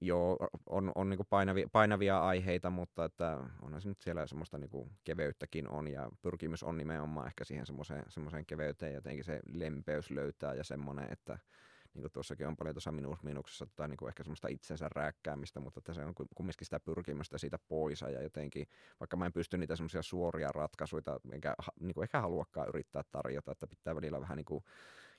[0.00, 4.90] joo, on, on niin painavia, painavia aiheita, mutta että onhan se nyt siellä semmoista niin
[5.04, 8.94] keveyttäkin on ja pyrkimys on nimenomaan ehkä siihen semmoiseen, semmoiseen keveyteen.
[8.94, 11.38] Jotenkin se lempeys löytää ja semmoinen, että
[11.96, 15.60] niin kuin tuossakin on paljon tuossa minus miinuksessa tai niin kuin ehkä semmoista itsensä rääkkäämistä,
[15.60, 18.66] mutta että se on kumminkin sitä pyrkimystä siitä pois ja jotenkin,
[19.00, 23.52] vaikka mä en pysty niitä semmoisia suoria ratkaisuja, enkä niin kuin ehkä haluakaan yrittää tarjota,
[23.52, 24.64] että pitää välillä vähän niin kuin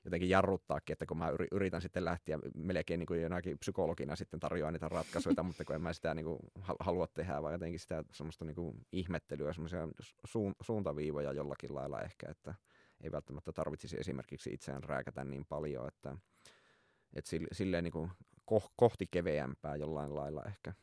[0.05, 4.71] jotenkin jarruttaakin, että kun mä yritän sitten lähteä melkein niin kuin jonakin psykologina sitten tarjoaa
[4.71, 6.39] niitä ratkaisuja, mutta kun en mä sitä niin kuin
[6.80, 9.88] halua tehdä, vaan jotenkin sitä semmoista niin kuin ihmettelyä, semmoisia
[10.61, 12.53] suuntaviivoja jollakin lailla ehkä, että
[13.01, 16.17] ei välttämättä tarvitsisi esimerkiksi itseään rääkätä niin paljon, että,
[17.14, 18.12] että silleen niin kuin
[18.76, 20.74] kohti keveämpää jollain lailla ehkä.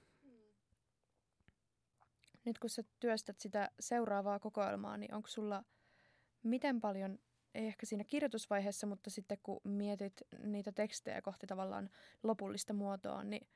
[2.45, 5.65] Nyt kun sä työstät sitä seuraavaa kokoelmaa, niin onko sulla
[6.43, 7.19] miten paljon
[7.55, 11.91] ei ehkä siinä kirjoitusvaiheessa, mutta sitten kun mietit niitä tekstejä kohti tavallaan
[12.23, 13.47] lopullista muotoa, niin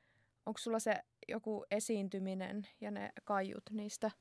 [0.45, 0.93] onko sulla se
[1.27, 4.11] joku esiintyminen ja ne kaiut niistä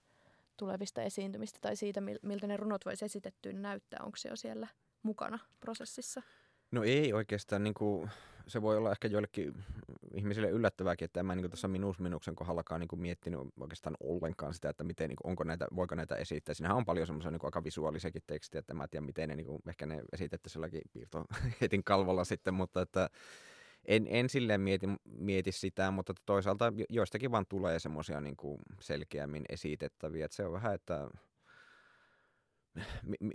[0.57, 4.69] tulevista esiintymistä tai siitä, miltä ne runot voisi esitettyä näyttää, onko se jo siellä
[5.03, 6.23] mukana prosessissa?
[6.71, 8.11] No ei oikeastaan, niin kuin,
[8.47, 9.65] se voi olla ehkä joillekin
[10.15, 14.69] ihmisille yllättävääkin, että en mä niin tuossa minus minuksen kohdallakaan niin miettinyt oikeastaan ollenkaan sitä,
[14.69, 16.55] että miten, niin kuin, onko näitä, voiko näitä esittää.
[16.55, 19.47] Siinähän on paljon semmoisia niin aika visuaalisiakin tekstiä, että mä en tiedä, miten ne, niin
[19.47, 23.11] kuin, ehkä ne esitetty sellakin piirtohetin kalvolla sitten, mutta että
[23.85, 28.37] en, en silleen mieti, mieti sitä, mutta toisaalta joistakin vaan tulee semmoisia niin
[28.81, 30.25] selkeämmin esitettäviä.
[30.25, 31.09] Että se on vähän, että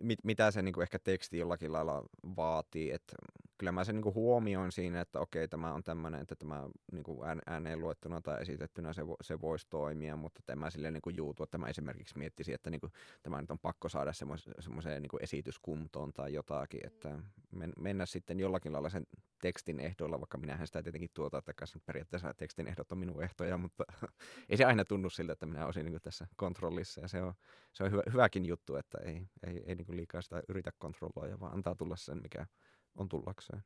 [0.01, 2.03] mit, mitä se niin kuin ehkä teksti jollakin lailla
[2.36, 2.91] vaatii.
[2.91, 3.15] Että
[3.57, 7.03] kyllä mä sen niin kuin huomioin siinä, että okei, tämä on tämmöinen, että tämä niin
[7.03, 11.17] kuin ääneen luettuna tai esitettynä se, vo, se voisi toimia, mutta tämä silleen niin kuin
[11.17, 12.91] juutu, että mä esimerkiksi miettisi, että niin kuin,
[13.23, 14.13] tämä nyt on pakko saada
[14.59, 17.19] semmoiseen niin esityskuntoon tai jotakin, että
[17.51, 19.07] men, mennä sitten jollakin lailla sen
[19.41, 21.53] tekstin ehdoilla, vaikka minähän sitä tietenkin tuota, että
[21.86, 23.84] periaatteessa tekstin ehdot on minun ehtoja, mutta
[24.49, 27.34] ei se aina tunnu siltä, että minä olisin niin tässä kontrollissa ja se on,
[27.73, 31.53] se on hyvä, hyväkin juttu, että ei, ei, ei niin liikaa sitä yritä kontrolloida, vaan
[31.53, 32.47] antaa tulla sen, mikä
[32.95, 33.63] on tullakseen.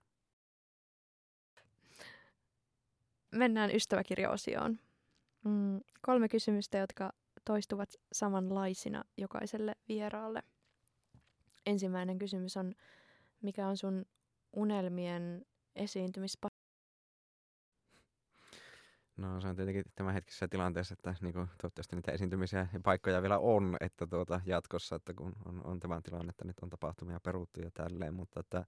[3.32, 4.80] Mennään ystäväkirjaosioon.
[5.44, 7.14] Mm, kolme kysymystä, jotka
[7.46, 10.44] toistuvat samanlaisina jokaiselle vieraalle.
[11.66, 12.74] Ensimmäinen kysymys on,
[13.42, 14.06] mikä on sun
[14.54, 15.46] unelmien
[15.76, 16.57] esiintymispaikka?
[19.18, 23.40] No se on tietenkin hetkessä tilanteessa, että niin kuin, toivottavasti niitä esiintymisiä ja paikkoja vielä
[23.40, 27.62] on että tuota, jatkossa, että kun on, on tämä tilanne, että nyt on tapahtumia peruttu
[27.62, 28.66] ja tälleen, mutta että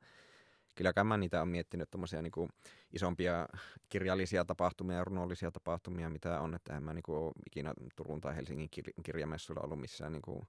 [0.75, 2.49] kyllä mä niitä on miettinyt tommosia niin kuin
[2.93, 3.47] isompia
[3.89, 8.35] kirjallisia tapahtumia ja runollisia tapahtumia, mitä on, että en mä niin kuin, ikinä Turun tai
[8.35, 10.41] Helsingin kir- kirjamessuilla ollut missään niin kuin,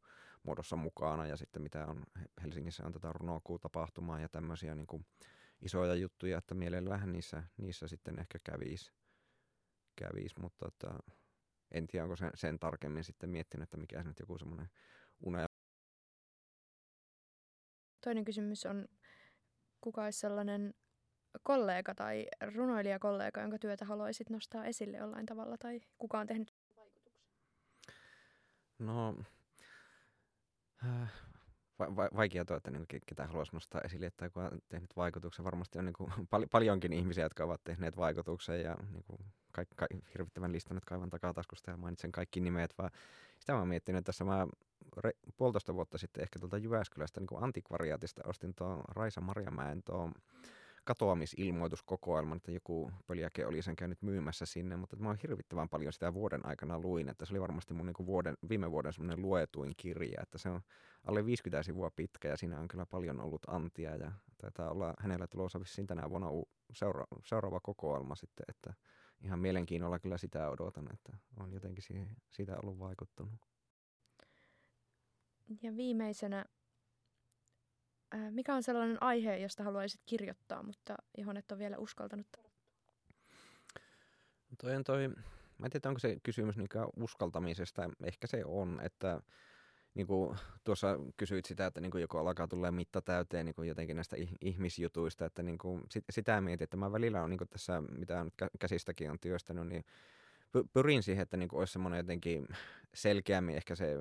[0.42, 2.02] muodossa mukana ja sitten mitä on
[2.42, 5.06] Helsingissä on tätä runokuu-tapahtumaa ja tämmöisiä niin kuin,
[5.62, 8.92] isoja juttuja, että mielellähän niissä, niissä sitten ehkä kävisi,
[10.00, 10.88] kävis, mutta että
[11.70, 14.68] en tiedä, onko sen, sen tarkemmin sitten miettinyt, että mikä se nyt joku semmoinen
[15.20, 15.46] unelma
[18.00, 18.88] toinen kysymys on,
[19.80, 20.74] kuka olisi sellainen
[21.42, 26.54] kollega tai runoilijakollega, jonka työtä haluaisit nostaa esille jollain tavalla, tai kuka on tehnyt
[28.78, 29.14] No,
[30.84, 31.12] äh,
[31.80, 35.44] va- va- vaikea tuo, että niin ketä haluaisi nostaa esille, että kun on tehnyt vaikutuksen.
[35.44, 39.18] Varmasti on niin kuin, pal- paljonkin ihmisiä, jotka ovat tehneet vaikutuksen ja niin kuin,
[39.52, 42.90] ka- ka- hirvittävän listan nyt kaivan takataskusta ja mainitsen kaikki nimet, vaan
[43.38, 44.46] sitä mä miettinyt, että tässä mä
[45.06, 50.12] re- puolitoista vuotta sitten ehkä tuolta Jyväskylästä niin kuin antikvariaatista ostin tuon Raisa Marjamäen tuon
[50.84, 56.14] katoamisilmoituskokoelman, että joku pöliäke oli sen käynyt myymässä sinne, mutta mä oon hirvittävän paljon sitä
[56.14, 60.20] vuoden aikana luin, että se oli varmasti mun niin vuoden, viime vuoden semmoinen luetuin kirja,
[60.22, 60.60] että se on
[61.04, 65.26] alle 50 sivua pitkä ja siinä on kyllä paljon ollut antia ja taitaa olla hänellä
[65.26, 66.28] tulossa vissiin tänä vuonna
[66.72, 68.74] seura- seuraava kokoelma sitten, että
[69.20, 71.84] ihan mielenkiinnolla kyllä sitä odotan, että on jotenkin
[72.30, 73.34] siitä ollut vaikuttunut.
[75.62, 76.44] Ja viimeisenä,
[78.30, 82.26] mikä on sellainen aihe, josta haluaisit kirjoittaa, mutta johon et ole vielä uskaltanut?
[84.58, 85.08] Toi on toi,
[85.58, 87.90] mä en tiedä, onko se kysymys niin uskaltamisesta.
[88.04, 89.20] Ehkä se on, että
[89.94, 93.68] niin kuin tuossa kysyit sitä, että niin kuin joku alkaa tulla mitta täyteen niin kuin
[93.68, 97.48] jotenkin näistä ihmisjutuista, että niin kuin sit, sitä mietin, että mä välillä on niin kuin
[97.48, 99.84] tässä, mitä nyt käsistäkin on työstänyt, niin
[100.72, 102.48] pyrin siihen, että niin kuin olisi semmoinen jotenkin
[102.94, 103.94] selkeämmin ehkä se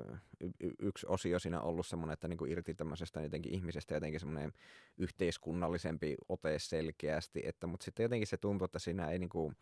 [0.60, 4.52] y- yksi osio siinä ollut semmoinen, että niin kuin irti tämmöisestä jotenkin ihmisestä jotenkin semmoinen
[4.98, 9.56] yhteiskunnallisempi ote selkeästi, että, mutta sitten jotenkin se tuntuu, että siinä ei niin kuin,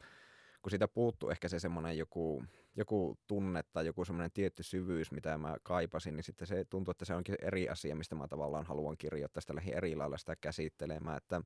[0.69, 2.45] kun siitä puuttuu ehkä se semmoinen joku,
[2.77, 7.05] joku tunne tai joku semmoinen tietty syvyys, mitä mä kaipasin, niin sitten se tuntuu, että
[7.05, 11.17] se onkin eri asia, mistä mä tavallaan haluan kirjoittaa sitä lähi eri lailla sitä käsittelemään,
[11.17, 11.43] että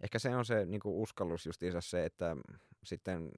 [0.00, 2.36] ehkä se on se niin kuin uskallus justiinsa se, että
[2.84, 3.28] sitten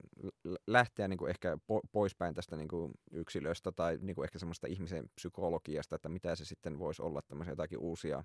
[0.67, 4.67] lähteä niin kuin ehkä po- poispäin tästä niin kuin yksilöstä tai niin kuin ehkä semmoista
[4.67, 8.25] ihmisen psykologiasta, että mitä se sitten voisi olla tämmöisiä jotakin uusia,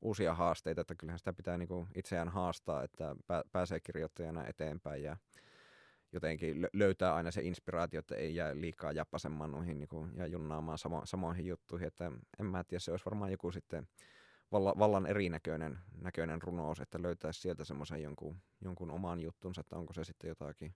[0.00, 3.16] uusia haasteita, että kyllähän sitä pitää niin kuin itseään haastaa, että
[3.52, 5.16] pääsee kirjoittajana eteenpäin ja
[6.12, 10.78] jotenkin löytää aina se inspiraatio, että ei jää liikaa jappasemaan noihin niin kuin, ja junnaamaan
[10.78, 13.88] samo, samoihin juttuihin, että en mä tiedä, se olisi varmaan joku sitten
[14.52, 19.92] valla, vallan erinäköinen näköinen runous, että löytäisi sieltä semmoisen jonkun, jonkun oman juttunsa, että onko
[19.92, 20.74] se sitten jotakin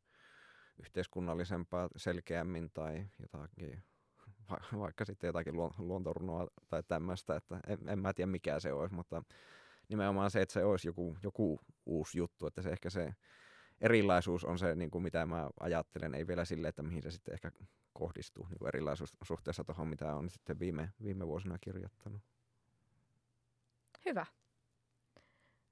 [0.78, 3.82] yhteiskunnallisempaa selkeämmin tai jotakin,
[4.50, 8.94] va, vaikka sitten jotakin luontorunoa tai tämmöistä, että en, en mä tiedä mikä se olisi,
[8.94, 9.22] mutta
[9.88, 13.14] nimenomaan se, että se olisi joku, joku uusi juttu, että se ehkä se
[13.82, 17.34] erilaisuus on se, niin kuin mitä mä ajattelen, ei vielä sille, että mihin se sitten
[17.34, 17.52] ehkä
[17.92, 22.22] kohdistuu niin kuin erilaisuus suhteessa tuohon, mitä on sitten viime, viime vuosina kirjoittanut.
[24.04, 24.26] Hyvä.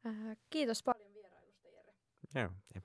[0.07, 1.95] Äh, kiitos paljon vierailusta, Jere.
[2.35, 2.55] Joo, Yeah.
[2.75, 2.85] Yeah.